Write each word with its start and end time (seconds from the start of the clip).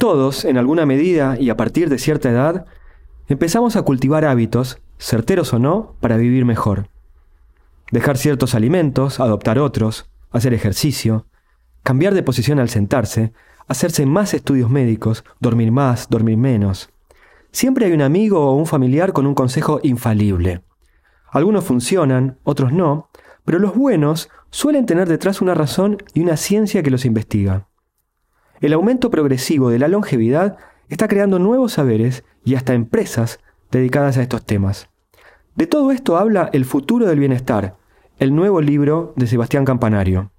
Todos, 0.00 0.46
en 0.46 0.56
alguna 0.56 0.86
medida 0.86 1.36
y 1.38 1.50
a 1.50 1.58
partir 1.58 1.90
de 1.90 1.98
cierta 1.98 2.30
edad, 2.30 2.64
empezamos 3.28 3.76
a 3.76 3.82
cultivar 3.82 4.24
hábitos, 4.24 4.80
certeros 4.98 5.52
o 5.52 5.58
no, 5.58 5.94
para 6.00 6.16
vivir 6.16 6.46
mejor. 6.46 6.88
Dejar 7.92 8.16
ciertos 8.16 8.54
alimentos, 8.54 9.20
adoptar 9.20 9.58
otros, 9.58 10.08
hacer 10.30 10.54
ejercicio, 10.54 11.26
cambiar 11.82 12.14
de 12.14 12.22
posición 12.22 12.60
al 12.60 12.70
sentarse, 12.70 13.34
hacerse 13.68 14.06
más 14.06 14.32
estudios 14.32 14.70
médicos, 14.70 15.22
dormir 15.38 15.70
más, 15.70 16.08
dormir 16.08 16.38
menos. 16.38 16.88
Siempre 17.52 17.84
hay 17.84 17.92
un 17.92 18.00
amigo 18.00 18.40
o 18.40 18.54
un 18.54 18.64
familiar 18.64 19.12
con 19.12 19.26
un 19.26 19.34
consejo 19.34 19.80
infalible. 19.82 20.62
Algunos 21.30 21.64
funcionan, 21.64 22.38
otros 22.42 22.72
no, 22.72 23.10
pero 23.44 23.58
los 23.58 23.74
buenos 23.74 24.30
suelen 24.48 24.86
tener 24.86 25.10
detrás 25.10 25.42
una 25.42 25.52
razón 25.52 25.98
y 26.14 26.22
una 26.22 26.38
ciencia 26.38 26.82
que 26.82 26.90
los 26.90 27.04
investiga. 27.04 27.66
El 28.60 28.74
aumento 28.74 29.10
progresivo 29.10 29.70
de 29.70 29.78
la 29.78 29.88
longevidad 29.88 30.58
está 30.90 31.08
creando 31.08 31.38
nuevos 31.38 31.72
saberes 31.72 32.24
y 32.44 32.56
hasta 32.56 32.74
empresas 32.74 33.40
dedicadas 33.70 34.18
a 34.18 34.22
estos 34.22 34.44
temas. 34.44 34.90
De 35.54 35.66
todo 35.66 35.92
esto 35.92 36.18
habla 36.18 36.50
El 36.52 36.66
futuro 36.66 37.06
del 37.06 37.18
bienestar, 37.18 37.76
el 38.18 38.34
nuevo 38.34 38.60
libro 38.60 39.14
de 39.16 39.26
Sebastián 39.26 39.64
Campanario. 39.64 40.30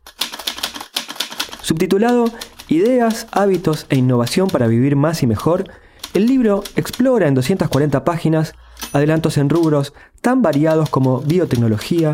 Subtitulado 1.61 2.25
Ideas, 2.67 3.27
hábitos 3.31 3.87
e 3.89 3.97
innovación 3.97 4.49
para 4.49 4.67
vivir 4.67 4.95
más 4.95 5.23
y 5.23 5.27
mejor, 5.27 5.63
el 6.13 6.27
libro 6.27 6.63
explora 6.75 7.27
en 7.27 7.33
240 7.33 8.03
páginas 8.03 8.53
adelantos 8.93 9.37
en 9.39 9.49
rubros 9.49 9.93
tan 10.21 10.43
variados 10.43 10.89
como 10.89 11.21
biotecnología, 11.21 12.13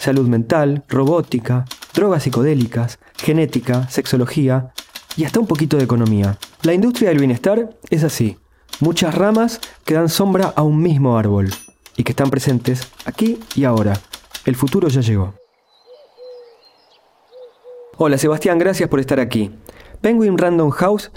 salud 0.00 0.26
mental, 0.26 0.84
robótica, 0.88 1.66
drogas 1.94 2.22
psicodélicas, 2.22 2.98
genética, 3.18 3.88
sexología 3.88 4.72
y 5.16 5.24
hasta 5.24 5.40
un 5.40 5.46
poquito 5.46 5.76
de 5.76 5.84
economía. 5.84 6.38
La 6.62 6.74
industria 6.74 7.10
del 7.10 7.18
bienestar 7.18 7.70
es 7.90 8.04
así, 8.04 8.38
muchas 8.80 9.14
ramas 9.14 9.60
que 9.84 9.94
dan 9.94 10.08
sombra 10.08 10.52
a 10.54 10.62
un 10.62 10.80
mismo 10.82 11.18
árbol 11.18 11.50
y 11.96 12.04
que 12.04 12.12
están 12.12 12.30
presentes 12.30 12.88
aquí 13.04 13.38
y 13.54 13.64
ahora. 13.64 13.98
El 14.44 14.56
futuro 14.56 14.88
ya 14.88 15.00
llegó. 15.00 15.34
Hola 17.96 18.18
Sebastián, 18.18 18.58
gracias 18.58 18.88
por 18.88 19.00
estar 19.00 19.20
aquí. 19.20 19.52
Penguin 20.00 20.36
Random 20.36 20.70
House 20.70 21.12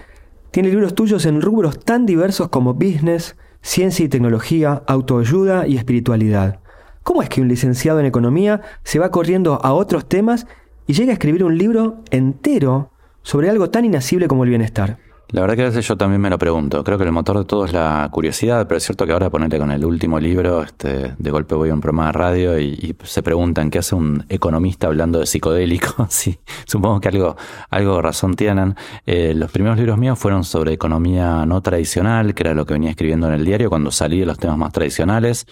tiene 0.52 0.70
libros 0.70 0.94
tuyos 0.94 1.26
en 1.26 1.42
rubros 1.42 1.80
tan 1.80 2.06
diversos 2.06 2.50
como 2.50 2.74
business, 2.74 3.36
ciencia 3.62 4.06
y 4.06 4.10
tecnología, 4.10 4.84
autoayuda 4.86 5.68
y 5.68 5.76
espiritualidad. 5.76 6.60
¿Cómo 7.04 7.22
es 7.22 7.30
que 7.30 7.42
un 7.42 7.48
licenciado 7.48 8.00
en 8.00 8.06
economía 8.06 8.62
se 8.84 9.00
va 9.00 9.12
corriendo 9.12 9.60
a 9.64 9.74
otros 9.74 10.08
temas 10.08 10.46
y 10.86 10.94
llega 10.94 11.12
a 11.12 11.14
escribir 11.14 11.44
un 11.44 11.58
libro 11.58 12.04
entero 12.12 12.92
sobre 13.28 13.50
algo 13.50 13.70
tan 13.70 13.84
inasible 13.84 14.30
como 14.30 14.46
el 14.46 14.50
bienestar? 14.52 15.00
La 15.32 15.42
verdad 15.42 15.58
que 15.58 15.64
a 15.64 15.66
veces 15.66 15.86
yo 15.86 15.98
también 15.98 16.22
me 16.22 16.30
lo 16.30 16.40
pregunto. 16.40 16.82
Creo 16.86 16.98
que 16.98 17.04
el 17.04 17.12
motor 17.12 17.38
de 17.38 17.44
todo 17.44 17.66
es 17.66 17.74
la 17.74 18.08
curiosidad, 18.10 18.66
pero 18.66 18.78
es 18.78 18.84
cierto 18.86 19.06
que 19.06 19.12
ahora 19.12 19.30
ponerte 19.30 19.60
con 19.60 19.70
el 19.70 19.84
último 19.84 20.18
libro, 20.18 20.64
este, 20.64 21.14
de 21.18 21.32
golpe 21.32 21.54
voy 21.54 21.70
a 21.70 21.74
un 21.74 21.82
programa 21.82 22.06
de 22.06 22.12
radio 22.14 22.58
y, 22.58 22.96
se 23.04 23.22
preguntan 23.22 23.70
qué 23.70 23.80
hace 23.80 23.96
un 23.96 24.26
economista 24.30 24.88
hablando 24.88 25.20
de 25.20 25.26
psicodélico. 25.26 26.06
sí, 26.10 26.40
supongo 26.66 27.02
que 27.02 27.10
algo, 27.10 27.36
algo 27.70 28.02
razón 28.02 28.36
tienen. 28.36 28.76
Eh, 29.06 29.34
los 29.36 29.52
primeros 29.52 29.78
libros 29.78 29.98
míos 29.98 30.18
fueron 30.18 30.46
sobre 30.46 30.72
economía 30.72 31.46
no 31.46 31.62
tradicional, 31.62 32.34
que 32.34 32.44
era 32.44 32.54
lo 32.54 32.66
que 32.66 32.76
venía 32.76 32.92
escribiendo 32.92 33.28
en 33.28 33.34
el 33.34 33.44
diario 33.44 33.68
cuando 33.68 33.92
salí 33.92 34.22
de 34.22 34.26
los 34.26 34.38
temas 34.38 34.58
más 34.58 34.72
tradicionales. 34.72 35.46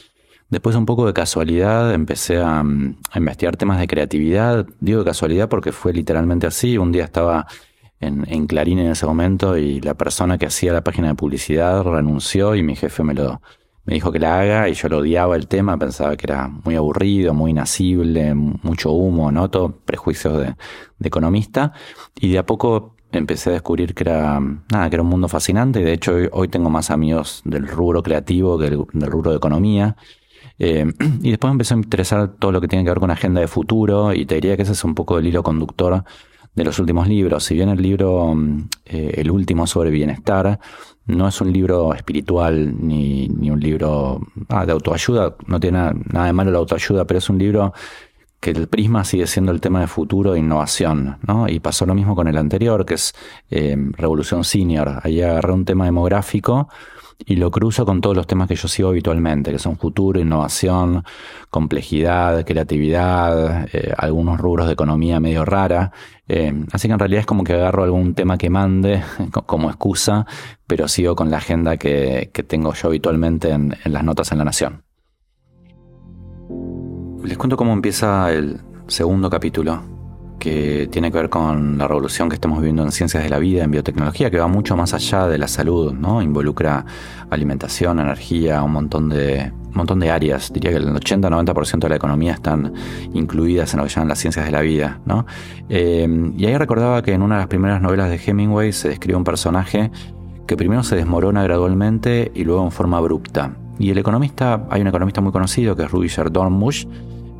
Después 0.49 0.75
un 0.75 0.85
poco 0.85 1.07
de 1.07 1.13
casualidad 1.13 1.93
empecé 1.93 2.37
a, 2.37 2.59
a 2.59 3.17
investigar 3.17 3.57
temas 3.57 3.79
de 3.79 3.87
creatividad. 3.87 4.67
Digo 4.79 5.03
casualidad 5.03 5.49
porque 5.49 5.71
fue 5.71 5.93
literalmente 5.93 6.47
así. 6.47 6.77
Un 6.77 6.91
día 6.91 7.03
estaba 7.03 7.47
en, 7.99 8.47
Clarín 8.47 8.79
en 8.79 8.91
ese 8.91 9.05
momento 9.05 9.57
y 9.57 9.81
la 9.81 9.95
persona 9.95 10.37
que 10.37 10.45
hacía 10.45 10.73
la 10.73 10.83
página 10.83 11.09
de 11.09 11.15
publicidad 11.15 11.83
renunció 11.83 12.55
y 12.55 12.63
mi 12.63 12.75
jefe 12.75 13.03
me 13.03 13.13
lo 13.13 13.41
me 13.85 13.93
dijo 13.93 14.11
que 14.11 14.17
la 14.17 14.39
haga 14.39 14.67
y 14.67 14.73
yo 14.73 14.89
lo 14.89 14.97
odiaba 14.97 15.35
el 15.35 15.47
tema, 15.47 15.77
pensaba 15.77 16.17
que 16.17 16.25
era 16.25 16.47
muy 16.47 16.75
aburrido, 16.75 17.35
muy 17.35 17.51
inasible, 17.51 18.33
mucho 18.33 18.91
humo, 18.91 19.31
¿no? 19.31 19.51
Todo 19.51 19.77
prejuicios 19.85 20.39
de, 20.39 20.55
economista. 21.07 21.71
Y 22.19 22.31
de 22.31 22.39
a 22.39 22.45
poco 22.47 22.95
empecé 23.11 23.51
a 23.51 23.53
descubrir 23.53 23.93
que 23.93 24.03
era, 24.03 24.39
nada, 24.39 24.89
que 24.89 24.95
era 24.95 25.03
un 25.03 25.09
mundo 25.09 25.27
fascinante 25.27 25.81
de 25.81 25.93
hecho 25.93 26.15
hoy, 26.31 26.47
tengo 26.47 26.71
más 26.71 26.89
amigos 26.89 27.43
del 27.45 27.67
rubro 27.67 28.01
creativo 28.01 28.57
que 28.57 28.71
del, 28.71 29.11
rubro 29.11 29.29
de 29.29 29.37
economía. 29.37 29.95
Eh, 30.59 30.85
y 31.21 31.29
después 31.29 31.49
me 31.49 31.55
empezó 31.55 31.75
a 31.75 31.77
interesar 31.77 32.35
todo 32.39 32.51
lo 32.51 32.61
que 32.61 32.67
tiene 32.67 32.83
que 32.83 32.91
ver 32.91 32.99
con 32.99 33.11
agenda 33.11 33.41
de 33.41 33.47
futuro 33.47 34.13
y 34.13 34.25
te 34.25 34.35
diría 34.35 34.55
que 34.55 34.63
ese 34.63 34.73
es 34.73 34.83
un 34.83 34.95
poco 34.95 35.17
el 35.17 35.27
hilo 35.27 35.43
conductor 35.43 36.03
de 36.55 36.63
los 36.63 36.79
últimos 36.79 37.07
libros. 37.07 37.43
Si 37.43 37.55
bien 37.55 37.69
el 37.69 37.81
libro, 37.81 38.33
mm, 38.33 38.69
eh, 38.85 39.13
el 39.17 39.31
último 39.31 39.67
sobre 39.67 39.91
bienestar, 39.91 40.59
no 41.05 41.27
es 41.27 41.39
un 41.41 41.51
libro 41.51 41.93
espiritual 41.93 42.75
ni, 42.79 43.27
ni 43.27 43.51
un 43.51 43.59
libro 43.59 44.21
ah, 44.49 44.65
de 44.65 44.71
autoayuda, 44.71 45.35
no 45.47 45.59
tiene 45.59 45.77
nada, 45.77 46.25
de 46.25 46.33
malo 46.33 46.51
la 46.51 46.57
autoayuda, 46.59 47.05
pero 47.05 47.19
es 47.19 47.29
un 47.29 47.37
libro 47.37 47.73
que 48.39 48.51
el 48.51 48.67
prisma 48.67 49.03
sigue 49.03 49.27
siendo 49.27 49.51
el 49.51 49.61
tema 49.61 49.81
de 49.81 49.87
futuro 49.87 50.35
e 50.35 50.39
innovación, 50.39 51.17
¿no? 51.27 51.47
Y 51.47 51.59
pasó 51.59 51.85
lo 51.85 51.95
mismo 51.95 52.15
con 52.15 52.27
el 52.27 52.37
anterior, 52.37 52.85
que 52.85 52.95
es 52.95 53.13
eh, 53.49 53.75
Revolución 53.97 54.43
Senior. 54.43 54.99
Ahí 55.03 55.21
agarré 55.21 55.51
un 55.51 55.65
tema 55.65 55.85
demográfico 55.85 56.69
y 57.19 57.37
lo 57.37 57.51
cruzo 57.51 57.85
con 57.85 58.01
todos 58.01 58.15
los 58.15 58.27
temas 58.27 58.47
que 58.47 58.55
yo 58.55 58.67
sigo 58.67 58.89
habitualmente, 58.89 59.51
que 59.51 59.59
son 59.59 59.77
futuro, 59.77 60.19
innovación, 60.19 61.03
complejidad, 61.49 62.45
creatividad, 62.45 63.67
eh, 63.73 63.93
algunos 63.97 64.39
rubros 64.39 64.67
de 64.67 64.73
economía 64.73 65.19
medio 65.19 65.45
rara. 65.45 65.91
Eh, 66.27 66.53
así 66.71 66.87
que 66.87 66.93
en 66.93 66.99
realidad 66.99 67.21
es 67.21 67.25
como 67.25 67.43
que 67.43 67.53
agarro 67.53 67.83
algún 67.83 68.13
tema 68.13 68.37
que 68.37 68.49
mande 68.49 69.01
como 69.45 69.69
excusa, 69.69 70.25
pero 70.67 70.87
sigo 70.87 71.15
con 71.15 71.31
la 71.31 71.37
agenda 71.37 71.77
que, 71.77 72.31
tengo 72.47 72.73
yo 72.73 72.89
habitualmente 72.89 73.51
en, 73.51 73.75
en 73.83 73.93
las 73.93 74.03
notas 74.03 74.31
en 74.31 74.37
La 74.37 74.45
Nación. 74.45 74.83
Les 77.23 77.37
cuento 77.37 77.57
cómo 77.57 77.73
empieza 77.73 78.31
el 78.31 78.61
segundo 78.87 79.29
capítulo 79.29 79.94
que 80.45 80.87
tiene 80.91 81.11
que 81.11 81.17
ver 81.17 81.29
con 81.29 81.79
la 81.79 81.87
revolución 81.87 82.29
que 82.29 82.35
estamos 82.35 82.59
viviendo 82.59 82.83
en 82.83 82.91
ciencias 82.91 83.23
de 83.23 83.29
la 83.29 83.39
vida, 83.39 83.63
en 83.63 83.71
biotecnología, 83.71 84.29
que 84.29 84.37
va 84.37 84.47
mucho 84.47 84.77
más 84.77 84.93
allá 84.93 85.25
de 85.25 85.39
la 85.39 85.47
salud, 85.47 85.91
¿no? 85.91 86.21
Involucra 86.21 86.85
alimentación, 87.31 87.99
energía, 87.99 88.61
un 88.61 88.73
montón 88.73 89.09
de, 89.09 89.51
un 89.51 89.73
montón 89.73 89.99
de 89.99 90.11
áreas. 90.11 90.53
Diría 90.53 90.69
que 90.69 90.77
el 90.77 90.93
80-90% 90.93 91.79
de 91.79 91.89
la 91.89 91.95
economía 91.95 92.33
están 92.33 92.73
incluidas 93.15 93.73
en 93.73 93.79
lo 93.79 93.87
que 93.87 93.89
llaman 93.89 94.09
las 94.09 94.19
ciencias 94.19 94.45
de 94.45 94.51
la 94.51 94.61
vida, 94.61 94.99
¿no? 95.05 95.25
Eh, 95.67 96.31
y 96.37 96.45
ahí 96.45 96.55
recordaba 96.59 97.01
que 97.01 97.13
en 97.13 97.23
una 97.23 97.37
de 97.37 97.41
las 97.41 97.47
primeras 97.47 97.81
novelas 97.81 98.11
de 98.11 98.21
Hemingway 98.23 98.71
se 98.71 98.89
describe 98.89 99.17
un 99.17 99.23
personaje 99.23 99.89
que 100.45 100.55
primero 100.55 100.83
se 100.83 100.95
desmorona 100.95 101.41
gradualmente 101.41 102.31
y 102.35 102.43
luego 102.43 102.63
en 102.63 102.71
forma 102.71 102.97
abrupta. 102.97 103.57
Y 103.79 103.89
el 103.89 103.97
economista, 103.97 104.67
hay 104.69 104.81
un 104.81 104.87
economista 104.89 105.21
muy 105.21 105.31
conocido 105.31 105.75
que 105.75 105.85
es 105.85 105.91
Rudiger 105.91 106.31
Dornbusch, 106.31 106.85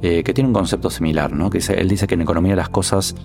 eh, 0.02 0.24
que 0.24 0.34
tiene 0.34 0.48
un 0.48 0.54
concepto 0.54 0.90
similar, 0.90 1.32
¿no? 1.34 1.50
Que 1.50 1.60
él 1.60 1.88
dice 1.88 2.08
que 2.08 2.16
en 2.16 2.22
economía 2.22 2.56
las 2.56 2.70
cosas 2.70 3.16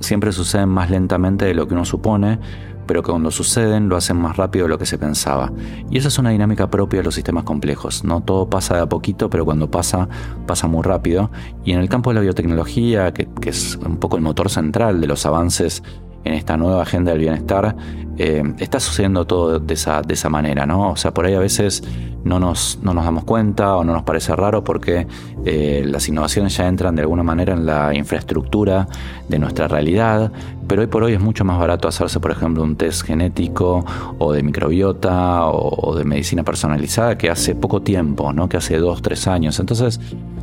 siempre 0.00 0.32
suceden 0.32 0.68
más 0.68 0.90
lentamente 0.90 1.44
de 1.44 1.54
lo 1.54 1.66
que 1.66 1.74
uno 1.74 1.84
supone, 1.84 2.38
pero 2.86 3.02
que 3.02 3.10
cuando 3.10 3.30
suceden 3.30 3.88
lo 3.88 3.96
hacen 3.96 4.16
más 4.16 4.36
rápido 4.36 4.64
de 4.64 4.70
lo 4.70 4.78
que 4.78 4.86
se 4.86 4.98
pensaba. 4.98 5.52
Y 5.90 5.98
esa 5.98 6.08
es 6.08 6.18
una 6.18 6.30
dinámica 6.30 6.68
propia 6.68 7.00
de 7.00 7.04
los 7.04 7.14
sistemas 7.14 7.44
complejos, 7.44 8.04
¿no? 8.04 8.22
Todo 8.22 8.48
pasa 8.48 8.76
de 8.76 8.80
a 8.82 8.88
poquito, 8.88 9.30
pero 9.30 9.44
cuando 9.44 9.70
pasa, 9.70 10.08
pasa 10.46 10.66
muy 10.66 10.82
rápido. 10.82 11.30
Y 11.64 11.72
en 11.72 11.80
el 11.80 11.88
campo 11.88 12.10
de 12.10 12.14
la 12.14 12.20
biotecnología, 12.20 13.12
que, 13.12 13.28
que 13.40 13.50
es 13.50 13.76
un 13.76 13.98
poco 13.98 14.16
el 14.16 14.22
motor 14.22 14.50
central 14.50 15.00
de 15.00 15.06
los 15.06 15.24
avances 15.26 15.82
en 16.24 16.34
esta 16.34 16.56
nueva 16.56 16.82
agenda 16.82 17.12
del 17.12 17.20
bienestar, 17.20 17.76
eh, 18.18 18.42
está 18.58 18.78
sucediendo 18.78 19.26
todo 19.26 19.58
de 19.58 19.74
esa, 19.74 20.02
de 20.02 20.14
esa 20.14 20.28
manera, 20.28 20.66
¿no? 20.66 20.90
O 20.90 20.96
sea, 20.96 21.12
por 21.14 21.24
ahí 21.26 21.34
a 21.34 21.38
veces 21.38 21.82
no 22.24 22.38
nos, 22.38 22.78
no 22.82 22.94
nos 22.94 23.04
damos 23.04 23.24
cuenta 23.24 23.76
o 23.76 23.84
no 23.84 23.92
nos 23.92 24.02
parece 24.02 24.34
raro 24.36 24.62
porque 24.62 25.06
eh, 25.44 25.82
las 25.86 26.08
innovaciones 26.08 26.56
ya 26.56 26.68
entran 26.68 26.94
de 26.94 27.02
alguna 27.02 27.22
manera 27.22 27.52
en 27.52 27.66
la 27.66 27.94
infraestructura 27.94 28.86
de 29.28 29.38
nuestra 29.38 29.66
realidad, 29.66 30.30
pero 30.68 30.82
hoy 30.82 30.88
por 30.88 31.02
hoy 31.02 31.14
es 31.14 31.20
mucho 31.20 31.44
más 31.44 31.58
barato 31.58 31.88
hacerse, 31.88 32.20
por 32.20 32.30
ejemplo, 32.30 32.62
un 32.62 32.76
test 32.76 33.04
genético 33.04 33.84
o 34.18 34.32
de 34.32 34.42
microbiota 34.42 35.46
o, 35.46 35.96
de 35.96 36.04
medicina 36.04 36.44
personalizada 36.44 37.18
que 37.18 37.30
hace 37.30 37.54
poco 37.54 37.82
tiempo, 37.82 38.32
¿no? 38.32 38.48
Que 38.48 38.56
hace 38.56 38.78
dos, 38.78 39.02
tres 39.02 39.26
años. 39.26 39.58
Entonces, 39.58 40.00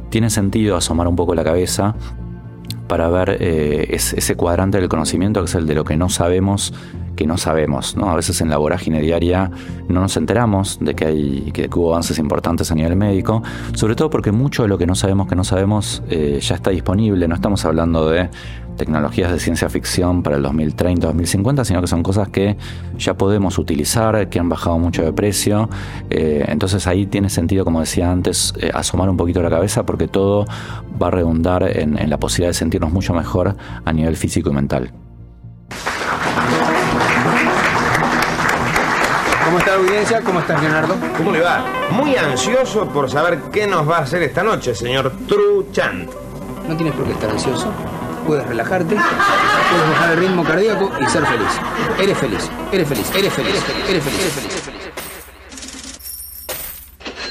tiene 0.09 0.29
sentido 0.29 0.75
asomar 0.75 1.07
un 1.07 1.15
poco 1.15 1.35
la 1.35 1.43
cabeza 1.43 1.95
para 2.89 3.07
ver 3.07 3.37
eh, 3.39 3.87
ese 3.91 4.35
cuadrante 4.35 4.79
del 4.79 4.89
conocimiento 4.89 5.39
que 5.39 5.45
es 5.45 5.55
el 5.55 5.65
de 5.65 5.75
lo 5.75 5.85
que 5.85 5.95
no 5.95 6.09
sabemos 6.09 6.73
que 7.19 7.27
no 7.27 7.37
sabemos. 7.37 7.97
¿no? 7.97 8.09
A 8.09 8.15
veces 8.15 8.39
en 8.39 8.49
la 8.49 8.55
vorágine 8.57 9.01
diaria 9.01 9.51
no 9.89 9.99
nos 9.99 10.15
enteramos 10.15 10.77
de 10.79 10.95
que, 10.95 11.05
hay, 11.05 11.51
que 11.51 11.69
hubo 11.75 11.91
avances 11.91 12.17
importantes 12.17 12.71
a 12.71 12.75
nivel 12.75 12.95
médico, 12.95 13.43
sobre 13.73 13.95
todo 13.95 14.09
porque 14.09 14.31
mucho 14.31 14.63
de 14.63 14.69
lo 14.69 14.77
que 14.77 14.87
no 14.87 14.95
sabemos 14.95 15.27
que 15.27 15.35
no 15.35 15.43
sabemos 15.43 16.01
eh, 16.09 16.39
ya 16.41 16.55
está 16.55 16.69
disponible. 16.69 17.27
No 17.27 17.35
estamos 17.35 17.65
hablando 17.65 18.09
de 18.09 18.29
tecnologías 18.79 19.31
de 19.31 19.39
ciencia 19.39 19.69
ficción 19.69 20.23
para 20.23 20.37
el 20.37 20.41
2030, 20.41 21.05
2050, 21.05 21.65
sino 21.65 21.81
que 21.81 21.87
son 21.87 22.01
cosas 22.01 22.29
que 22.29 22.57
ya 22.97 23.13
podemos 23.13 23.59
utilizar, 23.59 24.29
que 24.29 24.39
han 24.39 24.49
bajado 24.49 24.79
mucho 24.79 25.03
de 25.03 25.13
precio. 25.13 25.69
Eh, 26.09 26.45
entonces 26.47 26.87
ahí 26.87 27.05
tiene 27.05 27.29
sentido, 27.29 27.63
como 27.63 27.81
decía 27.81 28.11
antes, 28.11 28.55
eh, 28.59 28.71
asomar 28.73 29.09
un 29.09 29.17
poquito 29.17 29.43
la 29.43 29.51
cabeza 29.51 29.85
porque 29.85 30.07
todo 30.07 30.47
va 31.01 31.07
a 31.07 31.11
redundar 31.11 31.63
en 31.77 32.09
la 32.09 32.17
posibilidad 32.17 32.49
de 32.49 32.55
sentirnos 32.55 32.91
mucho 32.91 33.13
mejor 33.13 33.55
a 33.85 33.93
nivel 33.93 34.15
físico 34.15 34.49
y 34.49 34.53
mental. 34.53 34.91
¿Cómo 39.49 39.57
está 39.57 39.71
la 39.71 39.77
audiencia? 39.77 40.21
¿Cómo 40.21 40.39
está 40.41 40.61
Leonardo? 40.61 40.95
¿Cómo 41.17 41.31
le 41.31 41.41
va? 41.41 41.65
Muy 41.89 42.15
ansioso 42.15 42.87
por 42.87 43.09
saber 43.09 43.39
qué 43.51 43.65
nos 43.65 43.89
va 43.89 43.97
a 43.97 44.01
hacer 44.01 44.21
esta 44.21 44.43
noche, 44.43 44.75
señor 44.75 45.11
Truchant. 45.27 46.07
No 46.67 46.77
tienes 46.77 46.93
por 46.93 47.05
qué 47.05 47.13
estar 47.13 47.31
ansioso. 47.31 47.73
Puedes 48.29 48.45
relajarte, 48.45 48.95
puedes 48.95 49.89
bajar 49.89 50.13
el 50.13 50.19
ritmo 50.19 50.43
cardíaco 50.43 50.91
y 51.01 51.05
ser 51.09 51.25
feliz. 51.25 51.47
Eres 51.99 52.15
feliz, 52.15 52.51
eres 52.71 52.87
feliz, 52.87 53.11
eres 53.15 53.33
feliz, 53.33 53.55
eres 53.89 54.03
feliz, 54.03 54.19
eres 54.19 54.33
feliz. 54.33 54.91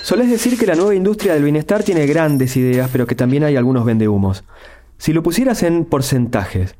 Solés 0.03 0.29
decir 0.29 0.59
que 0.59 0.67
la 0.67 0.75
nueva 0.75 0.97
industria 0.97 1.35
del 1.35 1.45
bienestar 1.45 1.85
tiene 1.85 2.05
grandes 2.05 2.57
ideas, 2.57 2.91
pero 2.91 3.07
que 3.07 3.15
también 3.15 3.45
hay 3.45 3.55
algunos 3.55 3.85
vendehumos. 3.85 4.43
Si 4.97 5.13
lo 5.13 5.23
pusieras 5.23 5.63
en 5.63 5.85
porcentajes, 5.85 6.75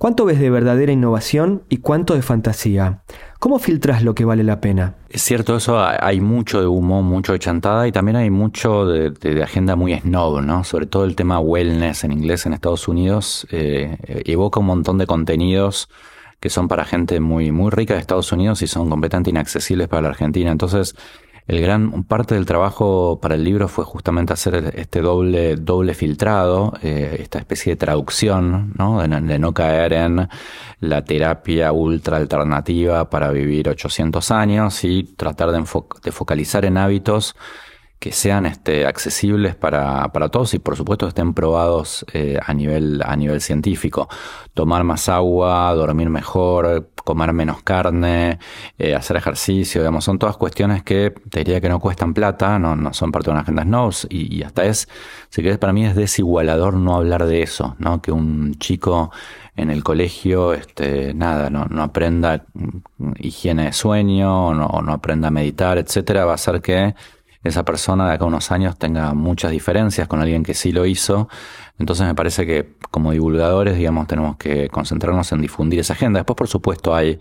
¿Cuánto 0.00 0.24
ves 0.24 0.40
de 0.40 0.48
verdadera 0.48 0.92
innovación 0.92 1.64
y 1.68 1.76
cuánto 1.76 2.14
de 2.14 2.22
fantasía? 2.22 3.02
¿Cómo 3.40 3.58
filtras 3.58 4.02
lo 4.02 4.14
que 4.14 4.26
vale 4.26 4.44
la 4.44 4.60
pena? 4.60 4.96
Es 5.08 5.22
cierto, 5.22 5.56
eso 5.56 5.82
hay 5.82 6.20
mucho 6.20 6.60
de 6.60 6.66
humo, 6.66 7.02
mucho 7.02 7.32
de 7.32 7.38
chantada 7.38 7.88
y 7.88 7.92
también 7.92 8.16
hay 8.16 8.28
mucho 8.28 8.84
de, 8.84 9.42
agenda 9.42 9.76
muy 9.76 9.98
snob, 9.98 10.42
¿no? 10.42 10.62
Sobre 10.62 10.84
todo 10.84 11.06
el 11.06 11.16
tema 11.16 11.40
wellness 11.40 12.04
en 12.04 12.12
inglés 12.12 12.44
en 12.44 12.52
Estados 12.52 12.86
Unidos 12.86 13.46
eh, 13.50 13.96
evoca 14.26 14.60
un 14.60 14.66
montón 14.66 14.98
de 14.98 15.06
contenidos 15.06 15.88
que 16.38 16.50
son 16.50 16.68
para 16.68 16.84
gente 16.84 17.18
muy, 17.18 17.50
muy 17.50 17.70
rica 17.70 17.94
de 17.94 18.00
Estados 18.00 18.30
Unidos 18.30 18.60
y 18.60 18.66
son 18.66 18.90
completamente 18.90 19.30
inaccesibles 19.30 19.88
para 19.88 20.02
la 20.02 20.08
Argentina. 20.08 20.50
Entonces, 20.50 20.94
el 21.46 21.60
gran 21.60 22.04
parte 22.04 22.34
del 22.34 22.46
trabajo 22.46 23.18
para 23.20 23.34
el 23.34 23.44
libro 23.44 23.68
fue 23.68 23.84
justamente 23.84 24.32
hacer 24.32 24.72
este 24.76 25.00
doble, 25.00 25.56
doble 25.56 25.94
filtrado, 25.94 26.74
eh, 26.82 27.18
esta 27.20 27.38
especie 27.38 27.72
de 27.72 27.76
traducción, 27.76 28.72
¿no? 28.76 29.00
De, 29.00 29.38
no 29.38 29.52
caer 29.52 29.92
en 29.94 30.28
la 30.80 31.04
terapia 31.04 31.72
ultra 31.72 32.16
alternativa 32.16 33.08
para 33.10 33.30
vivir 33.30 33.68
800 33.68 34.30
años 34.30 34.84
y 34.84 35.04
tratar 35.04 35.50
de, 35.50 35.64
de 36.04 36.12
focalizar 36.12 36.64
en 36.64 36.76
hábitos 36.78 37.34
que 38.00 38.12
sean 38.12 38.46
este, 38.46 38.86
accesibles 38.86 39.54
para, 39.54 40.10
para 40.10 40.30
todos 40.30 40.54
y 40.54 40.58
por 40.58 40.74
supuesto 40.74 41.06
estén 41.06 41.34
probados 41.34 42.06
eh, 42.14 42.38
a, 42.42 42.54
nivel, 42.54 43.02
a 43.04 43.14
nivel 43.14 43.42
científico. 43.42 44.08
Tomar 44.54 44.84
más 44.84 45.10
agua, 45.10 45.72
dormir 45.74 46.08
mejor, 46.08 46.92
comer 47.04 47.34
menos 47.34 47.62
carne, 47.62 48.38
eh, 48.78 48.94
hacer 48.94 49.18
ejercicio, 49.18 49.82
digamos, 49.82 50.04
son 50.04 50.18
todas 50.18 50.38
cuestiones 50.38 50.82
que 50.82 51.12
te 51.28 51.40
diría 51.40 51.60
que 51.60 51.68
no 51.68 51.78
cuestan 51.78 52.14
plata, 52.14 52.58
no, 52.58 52.74
no 52.74 52.94
son 52.94 53.12
parte 53.12 53.26
de 53.26 53.32
una 53.32 53.42
agenda 53.42 53.64
SNOWS 53.64 54.06
y, 54.08 54.42
hasta 54.44 54.64
es, 54.64 54.88
si 55.28 55.42
querés, 55.42 55.58
para 55.58 55.74
mí 55.74 55.84
es 55.84 55.94
desigualador 55.94 56.74
no 56.74 56.96
hablar 56.96 57.26
de 57.26 57.42
eso, 57.42 57.76
¿no? 57.78 58.00
Que 58.00 58.12
un 58.12 58.54
chico 58.54 59.10
en 59.56 59.68
el 59.70 59.84
colegio, 59.84 60.54
este, 60.54 61.12
nada, 61.12 61.50
no, 61.50 61.66
no 61.66 61.82
aprenda 61.82 62.46
higiene 63.18 63.64
de 63.66 63.72
sueño, 63.74 64.54
no, 64.54 64.80
no 64.82 64.92
aprenda 64.92 65.28
a 65.28 65.30
meditar, 65.30 65.76
etcétera, 65.76 66.24
va 66.24 66.32
a 66.32 66.36
hacer 66.36 66.62
que 66.62 66.94
esa 67.42 67.64
persona 67.64 68.08
de 68.08 68.14
acá 68.14 68.24
unos 68.24 68.50
años 68.50 68.76
tenga 68.78 69.14
muchas 69.14 69.50
diferencias 69.50 70.06
con 70.08 70.20
alguien 70.20 70.42
que 70.42 70.54
sí 70.54 70.72
lo 70.72 70.84
hizo. 70.84 71.28
Entonces 71.80 72.06
me 72.06 72.14
parece 72.14 72.44
que 72.44 72.74
como 72.90 73.10
divulgadores, 73.12 73.74
digamos, 73.74 74.06
tenemos 74.06 74.36
que 74.36 74.68
concentrarnos 74.68 75.32
en 75.32 75.40
difundir 75.40 75.80
esa 75.80 75.94
agenda. 75.94 76.20
Después, 76.20 76.36
por 76.36 76.46
supuesto, 76.46 76.94
hay 76.94 77.18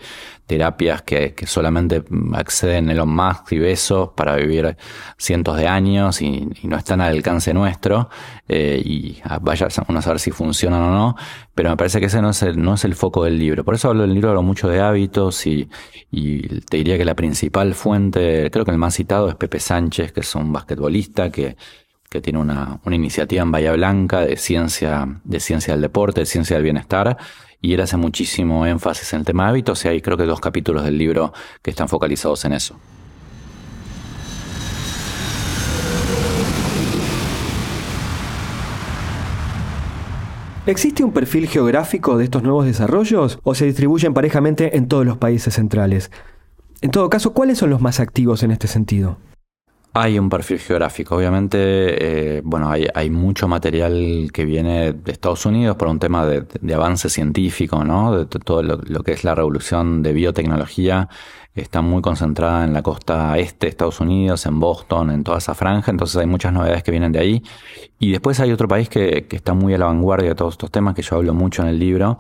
terapias 0.47 1.01
que, 1.03 1.33
que 1.33 1.47
solamente 1.47 2.03
acceden 2.33 2.89
Elon 2.89 3.07
Musk 3.07 3.53
y 3.53 3.59
besos 3.59 4.09
para 4.17 4.35
vivir 4.35 4.75
cientos 5.17 5.55
de 5.55 5.67
años 5.67 6.21
y, 6.21 6.49
no 6.63 6.75
están 6.75 6.99
al 6.99 7.13
alcance 7.13 7.53
nuestro. 7.53 8.09
Eh, 8.49 8.81
y 8.83 9.21
vaya 9.41 9.69
uno 9.87 9.99
a 9.99 10.01
saber 10.01 10.19
si 10.19 10.31
funcionan 10.31 10.81
o 10.81 10.91
no. 10.91 11.15
Pero 11.55 11.69
me 11.69 11.77
parece 11.77 12.01
que 12.01 12.07
ese 12.07 12.21
no 12.21 12.31
es 12.31 12.41
el, 12.43 12.61
no 12.61 12.73
es 12.73 12.83
el 12.83 12.95
foco 12.95 13.23
del 13.23 13.39
libro. 13.39 13.63
Por 13.63 13.75
eso 13.75 13.87
hablo 13.87 14.01
del 14.01 14.13
libro, 14.13 14.29
hablo 14.29 14.43
mucho 14.43 14.67
de 14.67 14.81
hábitos 14.81 15.47
y, 15.47 15.69
y 16.11 16.41
te 16.61 16.77
diría 16.77 16.97
que 16.97 17.05
la 17.05 17.15
principal 17.15 17.75
fuente, 17.75 18.51
creo 18.51 18.65
que 18.65 18.71
el 18.71 18.77
más 18.77 18.95
citado 18.95 19.29
es 19.29 19.35
Pepe 19.35 19.61
Sánchez, 19.61 20.11
que 20.11 20.19
es 20.19 20.35
un 20.35 20.51
basquetbolista 20.51 21.31
que 21.31 21.55
que 22.09 22.21
tiene 22.21 22.39
una, 22.39 22.79
una, 22.83 22.95
iniciativa 22.95 23.43
en 23.43 23.51
Bahía 23.51 23.71
Blanca 23.73 24.21
de 24.21 24.35
ciencia, 24.35 25.07
de 25.23 25.39
ciencia 25.39 25.73
del 25.73 25.81
deporte, 25.81 26.21
de 26.21 26.25
ciencia 26.25 26.55
del 26.55 26.63
bienestar, 26.63 27.17
y 27.61 27.73
él 27.73 27.81
hace 27.81 27.97
muchísimo 27.97 28.65
énfasis 28.65 29.13
en 29.13 29.19
el 29.19 29.25
tema 29.25 29.43
de 29.43 29.49
hábitos, 29.49 29.85
y 29.85 29.89
hay 29.89 30.01
creo 30.01 30.17
que 30.17 30.23
dos 30.25 30.39
capítulos 30.39 30.83
del 30.83 30.97
libro 30.97 31.33
que 31.61 31.69
están 31.69 31.87
focalizados 31.87 32.43
en 32.45 32.53
eso. 32.53 32.79
¿Existe 40.65 41.03
un 41.03 41.11
perfil 41.11 41.47
geográfico 41.47 42.17
de 42.17 42.25
estos 42.25 42.43
nuevos 42.43 42.65
desarrollos 42.65 43.39
o 43.43 43.55
se 43.55 43.65
distribuyen 43.65 44.13
parejamente 44.13 44.77
en 44.77 44.87
todos 44.87 45.05
los 45.05 45.17
países 45.17 45.55
centrales? 45.55 46.11
En 46.81 46.91
todo 46.91 47.09
caso, 47.09 47.33
¿cuáles 47.33 47.57
son 47.57 47.71
los 47.71 47.81
más 47.81 47.99
activos 47.99 48.43
en 48.43 48.51
este 48.51 48.67
sentido? 48.67 49.17
Hay 49.93 50.19
un 50.19 50.29
perfil 50.29 50.59
geográfico, 50.59 51.15
obviamente, 51.15 51.57
eh, 52.37 52.41
bueno, 52.43 52.69
hay, 52.69 52.85
hay, 52.93 53.09
mucho 53.09 53.47
material 53.47 54.29
que 54.31 54.45
viene 54.45 54.93
de 54.93 55.11
Estados 55.11 55.47
Unidos 55.47 55.77
por 55.77 55.87
un 55.87 55.97
tema 55.97 56.27
de, 56.27 56.73
avance 56.75 57.09
científico, 57.09 57.83
¿no? 57.83 58.15
De 58.15 58.25
todo 58.27 58.61
lo, 58.61 59.03
que 59.03 59.13
es 59.13 59.23
la 59.23 59.33
revolución 59.33 60.03
de 60.03 60.13
biotecnología 60.13 61.09
está 61.59 61.81
muy 61.81 62.01
concentrada 62.01 62.63
en 62.65 62.73
la 62.73 62.81
costa 62.81 63.37
este 63.37 63.67
de 63.67 63.69
Estados 63.69 63.99
Unidos, 63.99 64.45
en 64.45 64.59
Boston, 64.59 65.11
en 65.11 65.23
toda 65.23 65.37
esa 65.37 65.53
franja, 65.53 65.91
entonces 65.91 66.17
hay 66.17 66.27
muchas 66.27 66.53
novedades 66.53 66.83
que 66.83 66.91
vienen 66.91 67.11
de 67.11 67.19
ahí. 67.19 67.43
Y 67.99 68.11
después 68.11 68.39
hay 68.39 68.51
otro 68.51 68.67
país 68.67 68.89
que, 68.89 69.25
que 69.27 69.35
está 69.35 69.53
muy 69.53 69.73
a 69.73 69.77
la 69.77 69.85
vanguardia 69.85 70.29
de 70.29 70.35
todos 70.35 70.53
estos 70.53 70.71
temas, 70.71 70.95
que 70.95 71.01
yo 71.01 71.15
hablo 71.17 71.33
mucho 71.33 71.61
en 71.61 71.69
el 71.69 71.79
libro, 71.79 72.17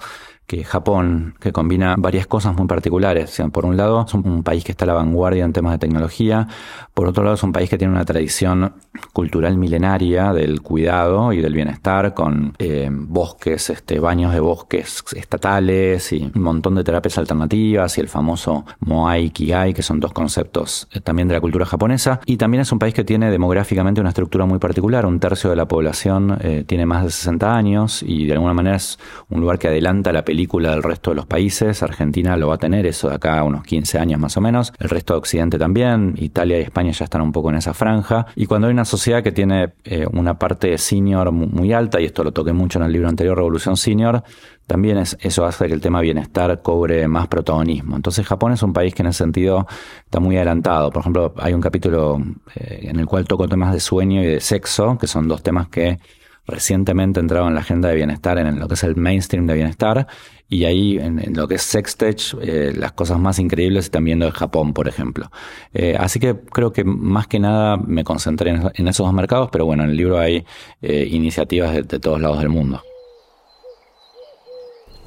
que 0.49 0.63
Japón, 0.63 1.35
que 1.39 1.51
combina 1.51 1.93
varias 1.95 2.25
cosas 2.25 2.55
muy 2.57 2.65
particulares. 2.65 3.39
por 3.53 3.65
un 3.67 3.77
lado, 3.77 4.03
es 4.07 4.13
un 4.15 4.41
país 4.41 4.63
que 4.63 4.71
está 4.71 4.85
a 4.85 4.87
la 4.87 4.93
vanguardia 4.95 5.45
en 5.45 5.53
temas 5.53 5.73
de 5.73 5.77
tecnología. 5.77 6.47
Por 6.95 7.07
otro 7.07 7.23
lado, 7.23 7.35
es 7.35 7.43
un 7.43 7.51
país 7.51 7.69
que 7.69 7.77
tiene 7.77 7.93
una 7.93 8.03
tradición 8.03 8.73
cultural 9.13 9.57
milenaria 9.57 10.33
del 10.33 10.61
cuidado 10.61 11.33
y 11.33 11.41
del 11.41 11.53
bienestar, 11.53 12.15
con 12.15 12.55
eh, 12.57 12.89
bosques, 12.91 13.69
este, 13.69 13.99
baños 13.99 14.33
de 14.33 14.39
bosques 14.39 15.03
estatales 15.15 16.11
y 16.13 16.31
un 16.33 16.41
montón 16.41 16.73
de 16.73 16.83
terapias 16.83 17.19
alternativas 17.19 17.95
y 17.99 18.01
el 18.01 18.07
famoso 18.07 18.65
Moai 18.79 19.28
Kigai, 19.31 19.73
que 19.73 19.81
son 19.81 19.99
dos 19.99 20.13
conceptos 20.13 20.87
eh, 20.91 21.01
también 21.01 21.27
de 21.27 21.33
la 21.33 21.41
cultura 21.41 21.65
japonesa. 21.65 22.19
Y 22.25 22.37
también 22.37 22.61
es 22.61 22.71
un 22.71 22.79
país 22.79 22.93
que 22.93 23.03
tiene 23.03 23.31
demográficamente 23.31 24.01
una 24.01 24.09
estructura 24.09 24.45
muy 24.45 24.59
particular. 24.59 25.05
Un 25.05 25.19
tercio 25.19 25.49
de 25.49 25.55
la 25.55 25.67
población 25.67 26.37
eh, 26.41 26.63
tiene 26.65 26.85
más 26.85 27.03
de 27.03 27.11
60 27.11 27.55
años 27.55 28.03
y 28.03 28.25
de 28.25 28.33
alguna 28.33 28.53
manera 28.53 28.77
es 28.77 28.99
un 29.29 29.41
lugar 29.41 29.59
que 29.59 29.67
adelanta 29.67 30.11
la 30.11 30.23
película 30.23 30.71
del 30.71 30.83
resto 30.83 31.11
de 31.11 31.17
los 31.17 31.25
países. 31.25 31.83
Argentina 31.83 32.37
lo 32.37 32.49
va 32.49 32.55
a 32.55 32.57
tener 32.57 32.85
eso 32.85 33.09
de 33.09 33.15
acá 33.15 33.39
a 33.39 33.43
unos 33.43 33.63
15 33.63 33.99
años 33.99 34.19
más 34.19 34.37
o 34.37 34.41
menos. 34.41 34.73
El 34.79 34.89
resto 34.89 35.13
de 35.13 35.19
Occidente 35.19 35.57
también. 35.57 36.15
Italia 36.17 36.59
y 36.59 36.61
España 36.61 36.91
ya 36.91 37.05
están 37.05 37.21
un 37.21 37.31
poco 37.31 37.49
en 37.49 37.57
esa 37.57 37.73
franja. 37.73 38.27
Y 38.35 38.45
cuando 38.45 38.67
hay 38.67 38.73
una 38.73 38.85
sociedad 38.85 39.23
que 39.23 39.31
tiene 39.31 39.73
eh, 39.83 40.05
una 40.11 40.37
parte 40.37 40.77
senior 40.77 41.31
muy 41.31 41.73
alta, 41.73 41.99
y 41.99 42.05
esto 42.05 42.23
lo 42.23 42.31
toqué 42.31 42.53
mucho 42.53 42.79
en 42.79 42.85
el 42.85 42.91
libro 42.91 43.09
anterior, 43.09 43.37
Revolución 43.37 43.77
Senior, 43.77 44.23
también 44.69 44.99
es, 44.99 45.17
eso 45.19 45.45
hace 45.45 45.67
que 45.67 45.73
el 45.73 45.81
tema 45.81 45.99
bienestar 45.99 46.61
cobre 46.61 47.07
más 47.07 47.27
protagonismo. 47.27 47.95
Entonces 47.95 48.25
Japón 48.25 48.53
es 48.53 48.61
un 48.61 48.71
país 48.71 48.93
que 48.93 49.01
en 49.01 49.07
ese 49.07 49.17
sentido 49.17 49.65
está 50.05 50.19
muy 50.19 50.37
adelantado. 50.37 50.91
Por 50.91 51.01
ejemplo, 51.01 51.33
hay 51.37 51.53
un 51.53 51.59
capítulo 51.59 52.21
eh, 52.55 52.81
en 52.83 52.99
el 52.99 53.07
cual 53.07 53.25
toco 53.25 53.47
temas 53.47 53.73
de 53.73 53.79
sueño 53.79 54.21
y 54.21 54.27
de 54.27 54.39
sexo, 54.39 54.95
que 54.99 55.07
son 55.07 55.27
dos 55.27 55.41
temas 55.41 55.69
que 55.69 55.97
recientemente 56.45 57.19
entrado 57.19 57.47
en 57.47 57.55
la 57.55 57.61
agenda 57.61 57.89
de 57.89 57.95
bienestar, 57.95 58.37
en 58.37 58.59
lo 58.59 58.67
que 58.67 58.75
es 58.75 58.83
el 58.83 58.95
mainstream 58.95 59.47
de 59.47 59.55
bienestar, 59.55 60.07
y 60.47 60.65
ahí 60.65 60.99
en, 60.99 61.33
lo 61.35 61.47
que 61.47 61.55
es 61.55 61.63
Sextech, 61.63 62.35
eh, 62.41 62.71
las 62.75 62.91
cosas 62.91 63.19
más 63.19 63.39
increíbles 63.39 63.85
están 63.85 64.03
viendo 64.03 64.27
en 64.27 64.31
Japón, 64.31 64.73
por 64.73 64.87
ejemplo. 64.87 65.31
Eh, 65.73 65.95
así 65.99 66.19
que 66.19 66.35
creo 66.35 66.71
que 66.71 66.83
más 66.83 67.27
que 67.27 67.39
nada 67.39 67.77
me 67.77 68.03
concentré 68.03 68.51
en, 68.51 68.87
esos 68.87 69.05
dos 69.05 69.13
mercados, 69.13 69.49
pero 69.51 69.65
bueno, 69.65 69.83
en 69.83 69.89
el 69.89 69.97
libro 69.97 70.19
hay 70.19 70.45
iniciativas 70.81 71.73
de, 71.73 71.99
todos 71.99 72.21
lados 72.21 72.39
del 72.39 72.49
mundo. 72.49 72.81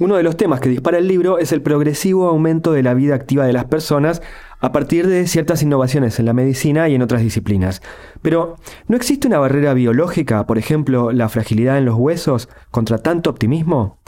Uno 0.02 0.16
de 0.16 0.24
los 0.24 0.36
temas 0.36 0.58
que 0.58 0.68
dispara 0.68 0.98
el 0.98 1.06
libro 1.06 1.38
es 1.38 1.52
el 1.52 1.62
progresivo 1.62 2.26
aumento 2.26 2.72
de 2.72 2.82
la 2.82 2.92
vida 2.92 3.14
activa 3.14 3.46
de 3.46 3.52
las 3.52 3.66
personas 3.66 4.20
a 4.58 4.72
partir 4.72 5.06
de 5.06 5.28
ciertas 5.28 5.62
innovaciones 5.62 6.18
en 6.18 6.26
la 6.26 6.32
medicina 6.32 6.88
y 6.88 6.96
en 6.96 7.02
otras 7.02 7.22
disciplinas. 7.22 7.82
Pero, 8.20 8.56
¿no 8.88 8.96
existe 8.96 9.28
una 9.28 9.38
barrera 9.38 9.74
biológica, 9.74 10.44
por 10.44 10.58
ejemplo, 10.58 11.12
la 11.12 11.28
fragilidad 11.28 11.78
en 11.78 11.84
los 11.84 11.94
huesos, 11.94 12.48
contra 12.72 12.98
tanto 12.98 13.30
optimismo? 13.30 13.98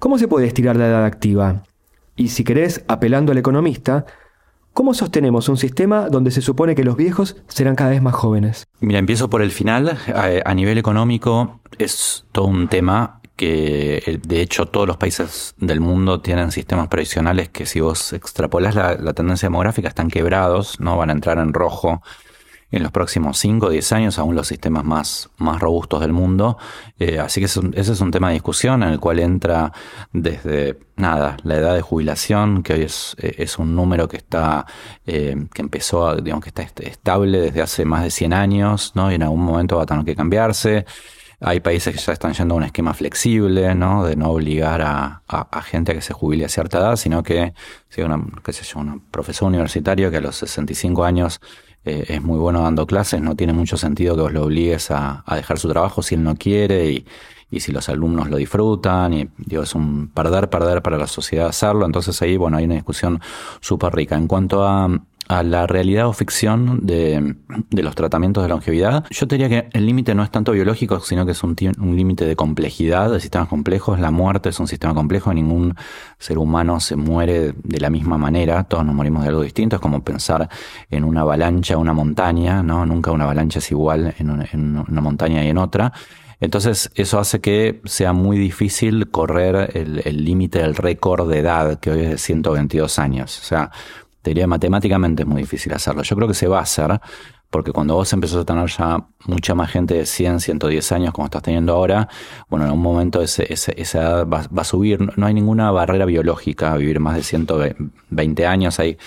¿Cómo 0.00 0.18
se 0.18 0.26
puede 0.26 0.48
estirar 0.48 0.74
la 0.74 0.88
edad 0.88 1.04
activa? 1.04 1.62
Y 2.16 2.30
si 2.30 2.42
querés, 2.42 2.84
apelando 2.88 3.30
al 3.30 3.38
economista, 3.38 4.06
¿Cómo 4.74 4.94
sostenemos 4.94 5.48
un 5.48 5.56
sistema 5.56 6.08
donde 6.08 6.30
se 6.30 6.40
supone 6.40 6.76
que 6.76 6.84
los 6.84 6.96
viejos 6.96 7.36
serán 7.48 7.74
cada 7.74 7.90
vez 7.90 8.00
más 8.00 8.14
jóvenes? 8.14 8.68
Mira, 8.78 9.00
empiezo 9.00 9.28
por 9.28 9.42
el 9.42 9.50
final. 9.50 9.98
A, 10.14 10.54
nivel 10.54 10.78
económico 10.78 11.58
es 11.78 12.26
todo 12.30 12.44
un 12.44 12.68
tema 12.68 13.20
que 13.38 14.20
de 14.22 14.42
hecho 14.42 14.66
todos 14.66 14.86
los 14.86 14.98
países 14.98 15.54
del 15.56 15.80
mundo 15.80 16.20
tienen 16.20 16.52
sistemas 16.52 16.88
previsionales 16.88 17.48
que 17.48 17.64
si 17.64 17.80
vos 17.80 18.12
extrapolas 18.12 18.74
la, 18.74 18.96
la 18.96 19.14
tendencia 19.14 19.46
demográfica 19.46 19.88
están 19.88 20.10
quebrados, 20.10 20.80
no 20.80 20.98
van 20.98 21.08
a 21.08 21.12
entrar 21.12 21.38
en 21.38 21.54
rojo 21.54 22.02
en 22.70 22.82
los 22.82 22.92
próximos 22.92 23.38
5 23.38 23.66
o 23.66 23.70
10 23.70 23.92
años, 23.92 24.18
aún 24.18 24.34
los 24.34 24.46
sistemas 24.46 24.84
más, 24.84 25.30
más 25.38 25.58
robustos 25.60 26.00
del 26.00 26.12
mundo. 26.12 26.58
Eh, 26.98 27.18
así 27.18 27.40
que 27.40 27.46
ese 27.46 27.92
es 27.92 28.00
un 28.00 28.10
tema 28.10 28.28
de 28.28 28.34
discusión 28.34 28.82
en 28.82 28.90
el 28.90 29.00
cual 29.00 29.20
entra 29.20 29.72
desde, 30.12 30.78
nada, 30.96 31.38
la 31.44 31.56
edad 31.56 31.74
de 31.74 31.80
jubilación, 31.80 32.62
que 32.62 32.74
hoy 32.74 32.82
es, 32.82 33.16
eh, 33.18 33.36
es 33.38 33.58
un 33.58 33.74
número 33.74 34.06
que 34.06 34.18
está, 34.18 34.66
eh, 35.06 35.34
que 35.54 35.62
empezó, 35.62 36.14
digamos 36.16 36.44
que 36.44 36.50
está 36.50 36.62
estable 36.62 37.40
desde 37.40 37.62
hace 37.62 37.84
más 37.84 38.02
de 38.02 38.10
100 38.10 38.32
años, 38.34 38.92
¿no? 38.94 39.10
Y 39.10 39.14
en 39.14 39.22
algún 39.22 39.42
momento 39.42 39.76
va 39.76 39.84
a 39.84 39.86
tener 39.86 40.04
que 40.04 40.14
cambiarse. 40.16 40.84
Hay 41.40 41.60
países 41.60 41.94
que 41.94 42.00
ya 42.00 42.12
están 42.12 42.32
yendo 42.32 42.54
a 42.54 42.56
un 42.56 42.64
esquema 42.64 42.94
flexible, 42.94 43.74
¿no? 43.74 44.04
De 44.04 44.16
no 44.16 44.30
obligar 44.30 44.82
a, 44.82 45.22
gente 45.62 45.92
a 45.92 45.94
que 45.94 46.00
se 46.00 46.12
jubile 46.12 46.44
a 46.44 46.48
cierta 46.48 46.78
edad, 46.78 46.96
sino 46.96 47.22
que, 47.22 47.54
si 47.88 48.02
una, 48.02 48.20
qué 48.42 48.52
sé 48.52 48.64
yo, 48.64 48.80
un 48.80 49.00
profesor 49.00 49.46
universitario 49.48 50.10
que 50.10 50.16
a 50.16 50.20
los 50.20 50.36
65 50.36 51.04
años 51.04 51.40
eh, 51.84 52.06
es 52.08 52.22
muy 52.22 52.38
bueno 52.38 52.62
dando 52.62 52.86
clases, 52.86 53.20
no 53.20 53.36
tiene 53.36 53.52
mucho 53.52 53.76
sentido 53.76 54.16
que 54.16 54.22
vos 54.22 54.32
lo 54.32 54.44
obligues 54.44 54.90
a, 54.90 55.22
dejar 55.32 55.58
su 55.58 55.68
trabajo 55.68 56.02
si 56.02 56.16
él 56.16 56.24
no 56.24 56.34
quiere 56.34 56.90
y, 56.90 57.06
y, 57.50 57.60
si 57.60 57.70
los 57.70 57.88
alumnos 57.88 58.28
lo 58.28 58.36
disfrutan 58.36 59.12
y 59.12 59.28
digo, 59.38 59.62
es 59.62 59.74
un 59.76 60.08
perder, 60.08 60.50
perder 60.50 60.82
para 60.82 60.98
la 60.98 61.06
sociedad 61.06 61.46
hacerlo, 61.46 61.86
entonces 61.86 62.20
ahí, 62.20 62.36
bueno, 62.36 62.56
hay 62.56 62.64
una 62.64 62.74
discusión 62.74 63.20
súper 63.60 63.94
rica. 63.94 64.16
En 64.16 64.26
cuanto 64.26 64.66
a 64.66 64.88
a 65.28 65.42
la 65.42 65.66
realidad 65.66 66.08
o 66.08 66.12
ficción 66.12 66.80
de, 66.86 67.36
los 67.70 67.94
tratamientos 67.94 68.42
de 68.42 68.48
longevidad. 68.48 69.04
Yo 69.10 69.26
diría 69.26 69.48
que 69.48 69.68
el 69.72 69.84
límite 69.84 70.14
no 70.14 70.22
es 70.22 70.30
tanto 70.30 70.52
biológico, 70.52 71.00
sino 71.00 71.26
que 71.26 71.32
es 71.32 71.42
un, 71.42 71.54
un 71.78 71.96
límite 71.96 72.24
de 72.24 72.34
complejidad 72.34 73.10
de 73.10 73.20
sistemas 73.20 73.48
complejos. 73.48 74.00
La 74.00 74.10
muerte 74.10 74.48
es 74.48 74.58
un 74.58 74.66
sistema 74.66 74.94
complejo, 74.94 75.32
ningún 75.34 75.74
ser 76.18 76.38
humano 76.38 76.80
se 76.80 76.96
muere 76.96 77.52
de 77.62 77.80
la 77.80 77.90
misma 77.90 78.16
manera, 78.16 78.64
todos 78.64 78.86
nos 78.86 78.94
morimos 78.94 79.22
de 79.22 79.28
algo 79.28 79.42
distinto, 79.42 79.76
es 79.76 79.82
como 79.82 80.02
pensar 80.02 80.48
en 80.90 81.04
una 81.04 81.20
avalancha, 81.20 81.76
una 81.76 81.92
montaña, 81.92 82.62
¿no? 82.62 82.86
Nunca 82.86 83.10
una 83.10 83.24
avalancha 83.24 83.58
es 83.58 83.70
igual 83.70 84.14
en 84.18 84.30
una, 84.30 84.46
en 84.50 84.78
una 84.78 85.00
montaña 85.02 85.44
y 85.44 85.48
en 85.48 85.58
otra. 85.58 85.92
Entonces 86.40 86.90
eso 86.94 87.18
hace 87.18 87.40
que 87.40 87.82
sea 87.84 88.12
muy 88.12 88.38
difícil 88.38 89.10
correr 89.10 89.72
el 89.74 90.24
límite 90.24 90.60
del 90.60 90.76
récord 90.76 91.28
de 91.28 91.40
edad, 91.40 91.80
que 91.80 91.90
hoy 91.90 92.00
es 92.02 92.10
de 92.10 92.18
122 92.18 92.98
años. 93.00 93.40
O 93.40 93.44
sea, 93.44 93.72
te 94.28 94.34
diría 94.34 94.46
matemáticamente 94.46 95.22
es 95.22 95.26
muy 95.26 95.40
difícil 95.40 95.72
hacerlo. 95.72 96.02
Yo 96.02 96.14
creo 96.14 96.28
que 96.28 96.34
se 96.34 96.46
va 96.46 96.58
a 96.58 96.62
hacer, 96.62 97.00
porque 97.48 97.72
cuando 97.72 97.94
vos 97.94 98.12
empezás 98.12 98.36
a 98.36 98.44
tener 98.44 98.66
ya 98.68 99.06
mucha 99.24 99.54
más 99.54 99.70
gente 99.70 99.94
de 99.94 100.04
100, 100.04 100.40
110 100.40 100.92
años 100.92 101.14
como 101.14 101.24
estás 101.24 101.40
teniendo 101.40 101.72
ahora, 101.72 102.08
bueno, 102.50 102.66
en 102.66 102.72
un 102.72 102.82
momento 102.82 103.22
esa 103.22 103.72
edad 103.72 104.28
va, 104.28 104.44
va, 104.54 104.60
a 104.60 104.64
subir. 104.64 105.16
No 105.16 105.24
hay 105.24 105.32
ninguna 105.32 105.70
barrera 105.70 106.04
biológica 106.04 106.74
a 106.74 106.76
vivir 106.76 107.00
más 107.00 107.16
de 107.16 107.22
120 107.22 108.46
años. 108.46 108.78
Hay 108.80 108.98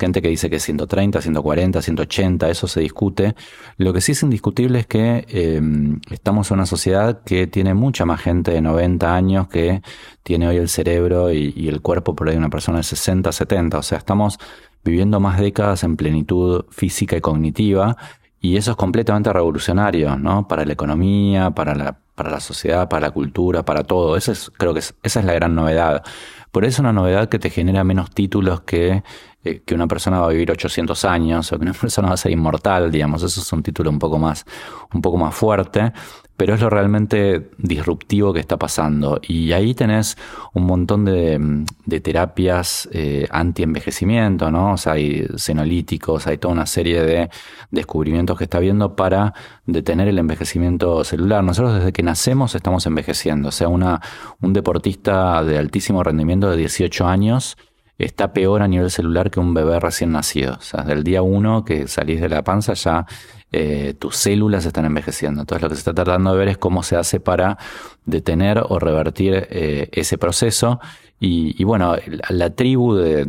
gente 0.00 0.22
que 0.22 0.28
dice 0.28 0.50
que 0.50 0.58
130, 0.58 1.20
140, 1.20 1.82
180, 1.82 2.48
eso 2.48 2.66
se 2.66 2.80
discute. 2.80 3.36
Lo 3.76 3.92
que 3.92 4.00
sí 4.00 4.12
es 4.12 4.22
indiscutible 4.22 4.80
es 4.80 4.86
que 4.86 5.26
em, 5.28 6.00
estamos 6.10 6.50
en 6.50 6.54
una 6.54 6.66
sociedad 6.66 7.22
que 7.22 7.46
tiene 7.46 7.74
mucha 7.74 8.06
más 8.06 8.20
gente 8.20 8.50
de 8.50 8.62
90 8.62 9.14
años 9.14 9.48
que 9.48 9.82
tiene 10.22 10.48
hoy 10.48 10.56
el 10.56 10.68
cerebro 10.68 11.30
y, 11.32 11.68
el 11.68 11.82
cuerpo 11.82 12.16
por 12.16 12.28
ahí 12.28 12.34
de 12.34 12.38
una 12.38 12.50
persona 12.50 12.78
de 12.78 12.84
60, 12.84 13.30
70. 13.30 13.78
O 13.78 13.82
sea, 13.82 13.98
estamos 13.98 14.38
viviendo 14.84 15.20
más 15.20 15.38
décadas 15.38 15.84
en 15.84 15.96
plenitud 15.96 16.64
física 16.70 17.16
y 17.16 17.20
cognitiva 17.20 17.96
y 18.40 18.56
eso 18.56 18.70
es 18.70 18.76
completamente 18.76 19.32
revolucionario, 19.32 20.16
¿no? 20.16 20.48
Para 20.48 20.64
la 20.64 20.72
economía, 20.72 21.50
para 21.50 21.74
la, 21.74 21.98
para 22.14 22.30
la 22.30 22.40
sociedad, 22.40 22.88
para 22.88 23.08
la 23.08 23.10
cultura, 23.10 23.64
para 23.64 23.84
todo. 23.84 24.16
Eso 24.16 24.32
es, 24.32 24.50
creo 24.56 24.72
que 24.72 24.80
esa 24.80 24.94
es 25.02 25.24
la 25.24 25.34
gran 25.34 25.54
novedad. 25.54 26.02
Por 26.50 26.64
eso 26.64 26.76
es 26.76 26.80
una 26.80 26.92
novedad 26.92 27.28
que 27.28 27.38
te 27.38 27.50
genera 27.50 27.84
menos 27.84 28.10
títulos 28.10 28.62
que 28.62 29.02
eh, 29.42 29.62
que 29.64 29.74
una 29.74 29.86
persona 29.86 30.20
va 30.20 30.26
a 30.26 30.30
vivir 30.30 30.50
800 30.50 31.04
años 31.06 31.50
o 31.52 31.58
que 31.58 31.62
una 31.62 31.72
persona 31.80 32.08
va 32.08 32.14
a 32.14 32.18
ser 32.18 32.32
inmortal, 32.32 32.90
digamos, 32.90 33.22
eso 33.22 33.40
es 33.40 33.52
un 33.52 33.62
título 33.62 33.90
un 33.90 33.98
poco 33.98 34.18
más, 34.18 34.44
un 34.92 35.00
poco 35.00 35.16
más 35.16 35.34
fuerte, 35.34 35.92
pero 36.40 36.54
es 36.54 36.60
lo 36.62 36.70
realmente 36.70 37.50
disruptivo 37.58 38.32
que 38.32 38.40
está 38.40 38.58
pasando. 38.58 39.20
Y 39.28 39.52
ahí 39.52 39.74
tenés 39.74 40.16
un 40.54 40.64
montón 40.64 41.04
de, 41.04 42.00
terapias 42.02 42.88
eh, 42.92 43.28
anti-envejecimiento, 43.30 44.50
¿no? 44.50 44.72
O 44.72 44.76
sea, 44.78 44.94
hay 44.94 45.26
senolíticos, 45.36 46.26
hay 46.26 46.38
toda 46.38 46.54
una 46.54 46.64
serie 46.64 47.02
de 47.02 47.28
descubrimientos 47.70 48.38
que 48.38 48.44
está 48.44 48.58
viendo 48.58 48.96
para 48.96 49.34
detener 49.66 50.08
el 50.08 50.18
envejecimiento 50.18 51.04
celular. 51.04 51.44
Nosotros 51.44 51.74
desde 51.74 51.92
que 51.92 52.02
nacemos 52.02 52.54
estamos 52.54 52.86
envejeciendo. 52.86 53.50
O 53.50 53.52
sea, 53.52 53.68
una, 53.68 54.00
un 54.40 54.54
deportista 54.54 55.44
de 55.44 55.58
altísimo 55.58 56.02
rendimiento 56.02 56.50
de 56.50 56.56
18 56.56 57.06
años 57.06 57.58
está 58.04 58.32
peor 58.32 58.62
a 58.62 58.68
nivel 58.68 58.90
celular 58.90 59.30
que 59.30 59.40
un 59.40 59.54
bebé 59.54 59.80
recién 59.80 60.12
nacido. 60.12 60.54
O 60.54 60.60
sea, 60.60 60.82
del 60.82 61.04
día 61.04 61.22
uno 61.22 61.64
que 61.64 61.88
salís 61.88 62.20
de 62.20 62.28
la 62.28 62.42
panza 62.42 62.74
ya 62.74 63.06
eh, 63.52 63.94
tus 63.98 64.16
células 64.16 64.64
están 64.64 64.84
envejeciendo. 64.84 65.40
Entonces 65.40 65.62
lo 65.62 65.68
que 65.68 65.74
se 65.74 65.80
está 65.80 65.94
tratando 65.94 66.32
de 66.32 66.38
ver 66.38 66.48
es 66.48 66.58
cómo 66.58 66.82
se 66.82 66.96
hace 66.96 67.18
para 67.18 67.58
detener 68.04 68.62
o 68.68 68.78
revertir 68.78 69.48
eh, 69.50 69.88
ese 69.92 70.18
proceso. 70.18 70.80
Y, 71.22 71.64
bueno, 71.64 71.96
la, 72.30 72.48
tribu 72.48 72.94
de, 72.94 73.26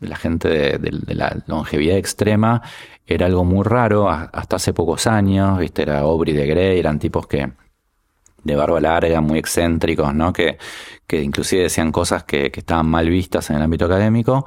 la 0.00 0.16
gente 0.16 0.48
de, 0.48 1.14
la 1.14 1.36
longevidad 1.46 1.98
extrema 1.98 2.62
era 3.06 3.26
algo 3.26 3.44
muy 3.44 3.64
raro 3.64 4.08
hasta 4.08 4.56
hace 4.56 4.72
pocos 4.72 5.06
años, 5.06 5.58
¿viste? 5.58 5.82
Era 5.82 5.98
Aubrey 6.00 6.32
de 6.32 6.46
Grey, 6.46 6.78
eran 6.78 6.98
tipos 6.98 7.26
que 7.26 7.52
de 8.44 8.56
barba 8.56 8.80
larga, 8.80 9.20
muy 9.20 9.38
excéntricos, 9.38 10.14
¿no? 10.14 10.32
Que, 10.32 10.58
que 11.06 11.22
inclusive 11.22 11.62
decían 11.62 11.92
cosas 11.92 12.24
que, 12.24 12.50
que, 12.50 12.60
estaban 12.60 12.86
mal 12.86 13.08
vistas 13.08 13.50
en 13.50 13.56
el 13.56 13.62
ámbito 13.62 13.86
académico. 13.86 14.46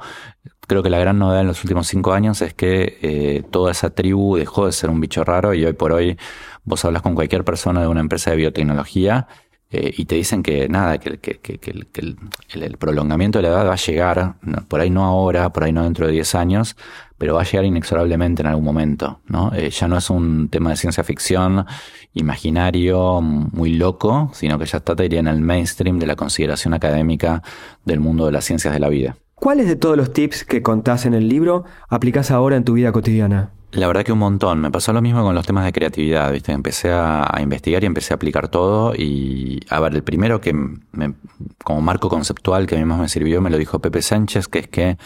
Creo 0.66 0.82
que 0.82 0.90
la 0.90 0.98
gran 0.98 1.18
novedad 1.18 1.42
en 1.42 1.46
los 1.48 1.62
últimos 1.62 1.86
cinco 1.86 2.12
años 2.12 2.40
es 2.42 2.54
que 2.54 2.98
eh, 3.02 3.42
toda 3.50 3.72
esa 3.72 3.90
tribu 3.90 4.36
dejó 4.36 4.66
de 4.66 4.72
ser 4.72 4.90
un 4.90 5.00
bicho 5.00 5.22
raro 5.24 5.54
y 5.54 5.64
hoy 5.64 5.74
por 5.74 5.92
hoy 5.92 6.16
vos 6.64 6.84
hablas 6.84 7.02
con 7.02 7.14
cualquier 7.14 7.44
persona 7.44 7.82
de 7.82 7.88
una 7.88 8.00
empresa 8.00 8.30
de 8.30 8.38
biotecnología 8.38 9.28
eh, 9.70 9.92
y 9.96 10.04
te 10.04 10.14
dicen 10.14 10.42
que 10.42 10.68
nada, 10.68 10.98
que, 10.98 11.18
que, 11.18 11.60
el, 12.54 12.76
prolongamiento 12.78 13.38
de 13.38 13.42
la 13.42 13.48
edad 13.48 13.66
va 13.66 13.72
a 13.72 13.76
llegar, 13.76 14.34
por 14.68 14.80
ahí 14.80 14.90
no 14.90 15.04
ahora, 15.04 15.52
por 15.52 15.64
ahí 15.64 15.72
no 15.72 15.82
dentro 15.82 16.06
de 16.06 16.12
10 16.12 16.34
años, 16.36 16.76
pero 17.18 17.34
va 17.34 17.42
a 17.42 17.44
llegar 17.44 17.64
inexorablemente 17.64 18.42
en 18.42 18.48
algún 18.48 18.64
momento, 18.64 19.20
¿no? 19.26 19.52
Eh, 19.54 19.70
ya 19.70 19.88
no 19.88 19.96
es 19.96 20.10
un 20.10 20.48
tema 20.48 20.70
de 20.70 20.76
ciencia 20.76 21.02
ficción 21.02 21.66
imaginario 22.12 23.20
muy 23.20 23.74
loco, 23.74 24.30
sino 24.32 24.58
que 24.58 24.66
ya 24.66 24.78
está, 24.78 24.94
te 24.94 25.06
en 25.16 25.26
el 25.26 25.40
mainstream 25.40 25.98
de 25.98 26.06
la 26.06 26.16
consideración 26.16 26.74
académica 26.74 27.42
del 27.84 28.00
mundo 28.00 28.26
de 28.26 28.32
las 28.32 28.44
ciencias 28.44 28.72
de 28.74 28.80
la 28.80 28.88
vida. 28.88 29.16
¿Cuáles 29.34 29.66
de 29.66 29.76
todos 29.76 29.96
los 29.96 30.12
tips 30.12 30.44
que 30.44 30.62
contás 30.62 31.06
en 31.06 31.14
el 31.14 31.28
libro 31.28 31.64
aplicás 31.88 32.30
ahora 32.30 32.56
en 32.56 32.64
tu 32.64 32.74
vida 32.74 32.92
cotidiana? 32.92 33.50
La 33.74 33.88
verdad 33.88 34.04
que 34.04 34.12
un 34.12 34.20
montón. 34.20 34.60
Me 34.60 34.70
pasó 34.70 34.92
lo 34.92 35.02
mismo 35.02 35.22
con 35.24 35.34
los 35.34 35.44
temas 35.44 35.64
de 35.64 35.72
creatividad, 35.72 36.32
¿viste? 36.32 36.52
Empecé 36.52 36.92
a, 36.92 37.38
investigar 37.40 37.82
y 37.82 37.86
empecé 37.86 38.14
a 38.14 38.16
aplicar 38.16 38.46
todo. 38.48 38.94
Y, 38.94 39.60
a 39.68 39.80
ver, 39.80 39.94
el 39.94 40.04
primero 40.04 40.40
que 40.40 40.52
me, 40.52 41.14
como 41.64 41.80
marco 41.80 42.08
conceptual 42.08 42.68
que 42.68 42.76
a 42.76 42.78
mí 42.78 42.84
más 42.84 43.00
me 43.00 43.08
sirvió 43.08 43.40
me 43.40 43.50
lo 43.50 43.58
dijo 43.58 43.80
Pepe 43.80 44.00
Sánchez, 44.00 44.46
que 44.46 44.60
es 44.60 44.68
que 44.68 44.96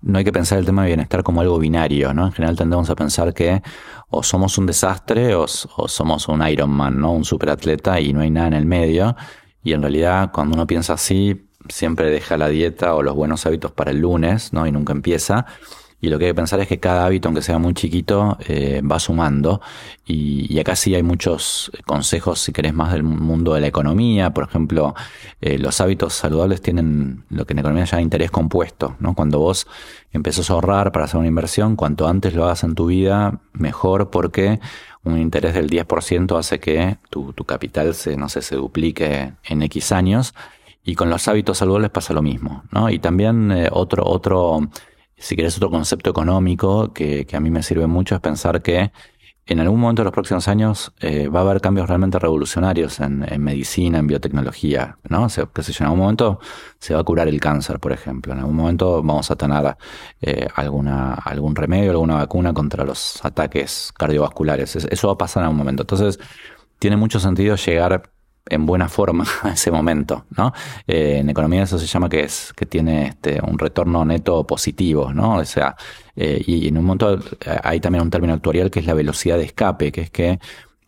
no 0.00 0.18
hay 0.18 0.24
que 0.24 0.32
pensar 0.32 0.58
el 0.58 0.64
tema 0.64 0.82
de 0.82 0.88
bienestar 0.88 1.22
como 1.22 1.42
algo 1.42 1.58
binario, 1.58 2.14
¿no? 2.14 2.26
En 2.26 2.32
general 2.32 2.56
tendemos 2.56 2.88
a 2.88 2.96
pensar 2.96 3.34
que 3.34 3.62
o 4.08 4.22
somos 4.22 4.56
un 4.56 4.66
desastre 4.66 5.34
o, 5.34 5.46
somos 5.46 6.26
un 6.28 6.46
Ironman, 6.48 6.98
¿no? 6.98 7.12
Un 7.12 7.24
superatleta 7.26 8.00
y 8.00 8.14
no 8.14 8.20
hay 8.20 8.30
nada 8.30 8.46
en 8.48 8.54
el 8.54 8.64
medio. 8.64 9.16
Y 9.62 9.74
en 9.74 9.82
realidad, 9.82 10.30
cuando 10.32 10.54
uno 10.54 10.66
piensa 10.66 10.94
así, 10.94 11.50
siempre 11.68 12.10
deja 12.10 12.38
la 12.38 12.48
dieta 12.48 12.94
o 12.94 13.02
los 13.02 13.14
buenos 13.14 13.44
hábitos 13.44 13.72
para 13.72 13.90
el 13.90 14.00
lunes, 14.00 14.54
¿no? 14.54 14.66
Y 14.66 14.72
nunca 14.72 14.94
empieza. 14.94 15.44
Y 16.04 16.08
lo 16.10 16.18
que 16.18 16.26
hay 16.26 16.30
que 16.32 16.34
pensar 16.34 16.60
es 16.60 16.68
que 16.68 16.78
cada 16.78 17.06
hábito, 17.06 17.28
aunque 17.28 17.40
sea 17.40 17.58
muy 17.58 17.72
chiquito, 17.72 18.36
eh, 18.46 18.82
va 18.82 19.00
sumando. 19.00 19.62
Y, 20.04 20.58
acá 20.58 20.76
sí 20.76 20.94
hay 20.94 21.02
muchos 21.02 21.72
consejos, 21.86 22.40
si 22.40 22.52
querés, 22.52 22.74
más 22.74 22.92
del 22.92 23.02
mundo 23.02 23.54
de 23.54 23.62
la 23.62 23.68
economía. 23.68 24.34
Por 24.34 24.44
ejemplo, 24.44 24.94
eh, 25.40 25.56
los 25.56 25.80
hábitos 25.80 26.12
saludables 26.12 26.60
tienen 26.60 27.24
lo 27.30 27.46
que 27.46 27.54
en 27.54 27.60
economía 27.60 27.86
llama 27.86 28.02
interés 28.02 28.30
compuesto. 28.30 28.96
¿no? 29.00 29.14
Cuando 29.14 29.38
vos 29.38 29.66
empezás 30.12 30.50
a 30.50 30.52
ahorrar 30.52 30.92
para 30.92 31.06
hacer 31.06 31.18
una 31.18 31.28
inversión, 31.28 31.74
cuanto 31.74 32.06
antes 32.06 32.34
lo 32.34 32.44
hagas 32.44 32.64
en 32.64 32.74
tu 32.74 32.86
vida, 32.86 33.40
mejor 33.54 34.10
porque 34.10 34.60
un 35.04 35.18
interés 35.18 35.54
del 35.54 35.70
10% 35.70 36.38
hace 36.38 36.60
que 36.60 36.98
tu, 37.08 37.32
tu 37.32 37.44
capital 37.44 37.94
se, 37.94 38.18
no 38.18 38.28
sé, 38.28 38.42
se 38.42 38.56
duplique 38.56 39.32
en 39.44 39.62
X 39.62 39.92
años 39.92 40.34
Y 40.84 40.96
con 40.96 41.08
los 41.08 41.28
hábitos 41.28 41.56
saludables 41.56 41.88
pasa 41.90 42.12
lo 42.12 42.20
mismo, 42.20 42.64
¿no? 42.72 42.90
Y 42.90 42.98
también 42.98 43.50
eh, 43.52 43.68
otro, 43.72 44.04
otro, 44.04 44.68
si 45.16 45.36
querés, 45.36 45.56
otro 45.56 45.70
concepto 45.70 46.10
económico 46.10 46.92
que, 46.92 47.26
que, 47.26 47.36
a 47.36 47.40
mí 47.40 47.50
me 47.50 47.62
sirve 47.62 47.86
mucho 47.86 48.14
es 48.14 48.20
pensar 48.20 48.62
que 48.62 48.92
en 49.46 49.60
algún 49.60 49.78
momento 49.78 50.00
de 50.00 50.04
los 50.04 50.12
próximos 50.12 50.48
años 50.48 50.92
eh, 51.00 51.28
va 51.28 51.40
a 51.40 51.42
haber 51.42 51.60
cambios 51.60 51.86
realmente 51.86 52.18
revolucionarios 52.18 53.00
en, 53.00 53.24
en 53.30 53.42
medicina, 53.42 53.98
en 53.98 54.06
biotecnología, 54.06 54.98
¿no? 55.08 55.24
O 55.24 55.28
sea, 55.28 55.46
qué 55.52 55.62
sé 55.62 55.72
yo, 55.72 55.84
en 55.84 55.86
algún 55.86 56.00
momento 56.00 56.40
se 56.78 56.94
va 56.94 57.00
a 57.00 57.04
curar 57.04 57.28
el 57.28 57.40
cáncer, 57.40 57.78
por 57.78 57.92
ejemplo. 57.92 58.32
En 58.32 58.38
algún 58.38 58.56
momento 58.56 59.02
vamos 59.02 59.30
a 59.30 59.36
tener 59.36 59.76
eh, 60.22 60.48
alguna, 60.54 61.14
algún 61.14 61.54
remedio, 61.54 61.90
alguna 61.90 62.14
vacuna 62.14 62.54
contra 62.54 62.84
los 62.84 63.22
ataques 63.24 63.92
cardiovasculares. 63.96 64.76
Eso 64.76 65.08
va 65.08 65.14
a 65.14 65.18
pasar 65.18 65.42
en 65.42 65.44
algún 65.44 65.58
momento. 65.58 65.82
Entonces, 65.82 66.18
tiene 66.78 66.96
mucho 66.96 67.20
sentido 67.20 67.56
llegar 67.56 68.13
en 68.46 68.66
buena 68.66 68.88
forma 68.88 69.24
a 69.42 69.50
ese 69.50 69.70
momento, 69.70 70.26
¿no? 70.36 70.52
Eh, 70.86 71.18
en 71.20 71.30
economía 71.30 71.62
eso 71.62 71.78
se 71.78 71.86
llama 71.86 72.08
que 72.08 72.20
es 72.20 72.52
que 72.54 72.66
tiene 72.66 73.08
este, 73.08 73.40
un 73.42 73.58
retorno 73.58 74.04
neto 74.04 74.46
positivo, 74.46 75.12
¿no? 75.12 75.36
O 75.36 75.44
sea, 75.44 75.76
eh, 76.16 76.42
y 76.46 76.68
en 76.68 76.78
un 76.78 76.84
momento 76.84 77.14
eh, 77.14 77.58
hay 77.62 77.80
también 77.80 78.02
un 78.02 78.10
término 78.10 78.34
actuarial 78.34 78.70
que 78.70 78.80
es 78.80 78.86
la 78.86 78.94
velocidad 78.94 79.38
de 79.38 79.44
escape, 79.44 79.92
que 79.92 80.02
es 80.02 80.10
que 80.10 80.38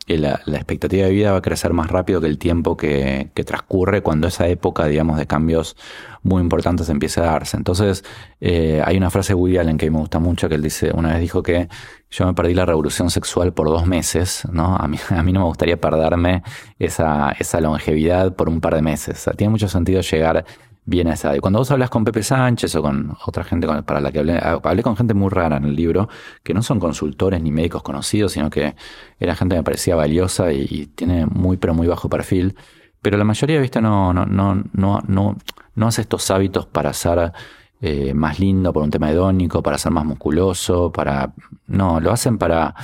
la, 0.07 0.41
la, 0.45 0.57
expectativa 0.57 1.07
de 1.07 1.13
vida 1.13 1.33
va 1.33 1.39
a 1.39 1.43
crecer 1.43 1.73
más 1.73 1.91
rápido 1.91 2.21
que 2.21 2.29
el 2.29 2.39
tiempo 2.39 2.77
que, 2.77 3.31
transcurre 3.45 4.03
cuando 4.03 4.29
esa 4.29 4.47
época, 4.49 4.87
digamos, 4.87 5.19
de 5.19 5.27
cambios 5.27 5.77
muy 6.23 6.43
importantes 6.43 6.89
empieza 6.89 7.23
a 7.23 7.33
darse. 7.33 7.57
Entonces, 7.57 8.05
eh, 8.41 8.83
hay 8.85 8.97
una 8.97 9.11
frase 9.11 9.33
de 9.33 9.35
Woody 9.35 9.59
Allen 9.59 9.79
que 9.79 9.91
me 9.91 9.99
gusta 9.99 10.19
mucho, 10.21 10.49
que 10.49 10.55
él 10.55 10.63
dice, 10.63 10.93
una 10.95 11.11
vez 11.11 11.21
dijo 11.21 11.43
que 11.43 11.69
yo 12.11 12.27
me 12.27 12.35
perdí 12.35 12.55
la 12.55 12.67
revolución 12.67 13.11
sexual 13.11 13.53
por 13.53 13.67
dos 13.67 13.87
meses, 13.87 14.47
¿no? 14.53 14.77
A 14.77 14.87
mí, 14.87 14.99
a 15.11 15.23
mí 15.23 15.33
no 15.33 15.41
me 15.41 15.47
gustaría 15.47 15.81
perderme 15.81 16.43
esa, 16.79 17.33
esa 17.39 17.61
longevidad 17.61 18.35
por 18.35 18.49
un 18.49 18.61
par 18.61 18.77
de 18.77 18.83
meses. 18.83 19.19
O 19.19 19.21
sea, 19.23 19.33
tiene 19.33 19.51
mucho 19.51 19.69
sentido 19.69 20.01
llegar 20.03 20.45
bien 20.87 21.09
a 21.09 21.15
esa 21.15 21.29
edad. 21.29 21.37
Y 21.37 21.41
cuando 21.41 21.59
vos 21.59 21.71
hablas 21.71 21.91
con 21.91 22.05
Pepe 22.05 22.23
Sánchez 22.23 22.75
o 22.77 22.83
con 22.83 23.17
otra 23.27 23.45
gente 23.45 23.67
para 23.83 24.01
la 24.01 24.11
que 24.11 24.21
hablé, 24.21 24.39
hablé 24.39 24.83
con 24.83 24.97
gente 24.97 25.13
muy 25.13 25.29
rara 25.29 25.59
en 25.59 25.65
el 25.65 25.77
libro, 25.77 26.09
que 26.43 26.55
no 26.55 26.63
son 26.63 26.81
consultores 26.81 27.43
ni 27.43 27.51
médicos 27.51 27.83
conocidos, 27.83 28.33
sino 28.33 28.49
que 28.49 28.75
era 29.21 29.35
gente 29.35 29.55
que 29.55 29.61
me 29.61 29.65
parecía 29.65 29.97
valiosa 29.97 30.53
y, 30.53 30.67
y 30.71 30.87
tiene 30.87 31.27
muy, 31.27 31.59
pero 31.59 31.75
muy 31.75 31.87
bajo 31.87 32.09
perfil. 32.09 32.57
Pero 33.03 33.19
la 33.19 33.25
mayoría, 33.25 33.61
viste, 33.61 33.81
no, 33.81 34.13
no, 34.13 34.27
no, 34.27 34.63
no, 34.73 35.01
no, 35.07 35.37
no 35.75 35.87
hace 35.87 36.03
estos 36.03 36.31
hábitos 36.31 36.67
para 36.67 36.93
ser 36.93 37.33
eh, 37.81 38.15
más 38.15 38.41
lindo 38.41 38.73
por 38.73 38.83
un 38.83 38.91
tema 38.91 39.11
hedónico, 39.11 39.63
para 39.63 39.79
ser 39.79 39.93
más 39.93 40.05
musculoso, 40.05 40.91
para. 40.91 41.33
No, 41.67 42.01
lo 42.01 42.11
hacen 42.11 42.39
para, 42.39 42.75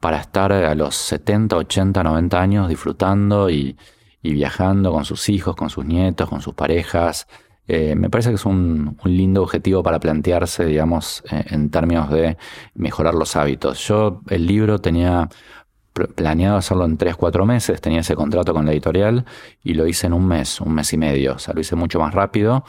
para 0.00 0.18
estar 0.20 0.52
a 0.52 0.74
los 0.74 0.96
70, 0.96 1.56
80, 1.56 2.02
90 2.02 2.40
años 2.40 2.68
disfrutando 2.68 3.50
y, 3.50 3.76
y 4.22 4.32
viajando 4.32 4.92
con 4.92 5.04
sus 5.04 5.28
hijos, 5.28 5.56
con 5.56 5.68
sus 5.70 5.84
nietos, 5.84 6.28
con 6.28 6.40
sus 6.40 6.54
parejas. 6.54 7.26
Eh, 7.66 7.94
me 7.94 8.10
parece 8.10 8.30
que 8.30 8.36
es 8.36 8.44
un, 8.44 8.98
un, 9.02 9.16
lindo 9.16 9.42
objetivo 9.42 9.82
para 9.82 10.00
plantearse, 10.00 10.64
digamos, 10.64 11.22
eh, 11.30 11.44
en 11.50 11.70
términos 11.70 12.10
de 12.10 12.36
mejorar 12.74 13.14
los 13.14 13.36
hábitos. 13.36 13.86
Yo 13.86 14.20
el 14.28 14.46
libro 14.46 14.78
tenía 14.80 15.28
planeado 15.92 16.56
hacerlo 16.56 16.84
en 16.84 16.96
3, 16.96 17.16
4 17.16 17.46
meses, 17.46 17.80
tenía 17.80 18.00
ese 18.00 18.14
contrato 18.14 18.54
con 18.54 18.64
la 18.64 18.72
editorial 18.72 19.24
y 19.62 19.74
lo 19.74 19.86
hice 19.86 20.06
en 20.06 20.14
un 20.14 20.26
mes, 20.26 20.60
un 20.60 20.74
mes 20.74 20.92
y 20.92 20.96
medio, 20.96 21.34
o 21.34 21.38
sea, 21.38 21.54
lo 21.54 21.60
hice 21.60 21.76
mucho 21.76 21.98
más 22.00 22.14
rápido. 22.14 22.64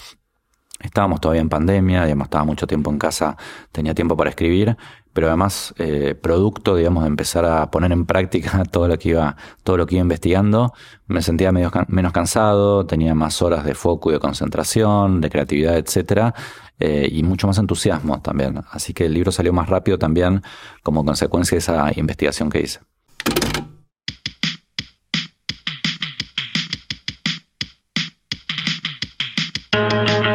Estábamos 0.79 1.21
todavía 1.21 1.41
en 1.41 1.49
pandemia, 1.49 2.03
digamos, 2.03 2.25
estaba 2.25 2.43
mucho 2.43 2.67
tiempo 2.67 2.91
en 2.91 2.97
casa, 2.97 3.37
tenía 3.71 3.93
tiempo 3.93 4.17
para 4.17 4.29
escribir, 4.29 4.75
pero 5.13 5.27
además 5.27 5.73
eh, 5.77 6.15
producto, 6.19 6.75
digamos, 6.75 7.03
de 7.03 7.09
empezar 7.09 7.45
a 7.45 7.69
poner 7.71 7.91
en 7.91 8.05
práctica 8.05 8.63
todo 8.71 8.87
lo 8.87 8.97
que 8.97 9.09
iba, 9.09 9.37
todo 9.63 9.77
lo 9.77 9.85
que 9.85 9.95
iba 9.95 10.01
investigando, 10.01 10.73
me 11.07 11.21
sentía 11.21 11.51
menos 11.51 12.11
cansado, 12.11 12.85
tenía 12.85 13.15
más 13.15 13.41
horas 13.41 13.63
de 13.63 13.75
foco 13.75 14.09
y 14.09 14.13
de 14.13 14.19
concentración, 14.19 15.21
de 15.21 15.29
creatividad, 15.29 15.77
etcétera, 15.77 16.33
eh, 16.79 17.07
y 17.11 17.23
mucho 17.23 17.47
más 17.47 17.57
entusiasmo 17.59 18.21
también. 18.21 18.61
Así 18.71 18.93
que 18.93 19.05
el 19.05 19.13
libro 19.13 19.31
salió 19.31 19.53
más 19.53 19.69
rápido 19.69 19.97
también 19.97 20.41
como 20.81 21.05
consecuencia 21.05 21.55
de 21.55 21.59
esa 21.59 21.91
investigación 21.95 22.49
que 22.49 22.61
hice. 22.61 22.79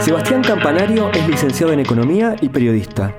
Sebastián 0.01 0.43
Campanario 0.43 1.11
es 1.13 1.29
licenciado 1.29 1.73
en 1.73 1.81
Economía 1.81 2.35
y 2.41 2.49
periodista. 2.49 3.15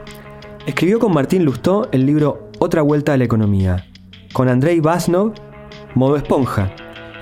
Escribió 0.69 0.99
con 0.99 1.11
Martín 1.11 1.45
Lustó 1.45 1.89
el 1.91 2.05
libro 2.05 2.51
Otra 2.59 2.83
Vuelta 2.83 3.13
a 3.13 3.17
la 3.17 3.24
Economía, 3.24 3.87
con 4.33 4.48
Andrei 4.50 4.79
Basnov, 4.79 5.33
Modo 5.96 6.15
Esponja, 6.15 6.72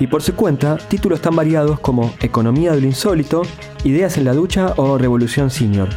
y 0.02 0.08
por 0.08 0.22
su 0.22 0.36
cuenta 0.36 0.78
títulos 0.90 1.22
tan 1.22 1.34
variados 1.34 1.80
como 1.80 2.14
Economía 2.20 2.74
de 2.74 2.82
lo 2.82 2.88
Insólito, 2.88 3.44
Ideas 3.86 4.18
en 4.18 4.26
la 4.26 4.34
Ducha 4.34 4.74
o 4.76 4.98
Revolución 4.98 5.50
Senior. 5.50 5.88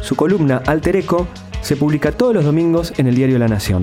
Su 0.00 0.16
columna 0.16 0.62
Alter 0.66 0.96
Eco 0.96 1.28
se 1.60 1.76
publica 1.76 2.12
todos 2.12 2.32
los 2.32 2.46
domingos 2.46 2.94
en 2.96 3.08
el 3.08 3.14
diario 3.14 3.38
La 3.38 3.48
Nación. 3.48 3.82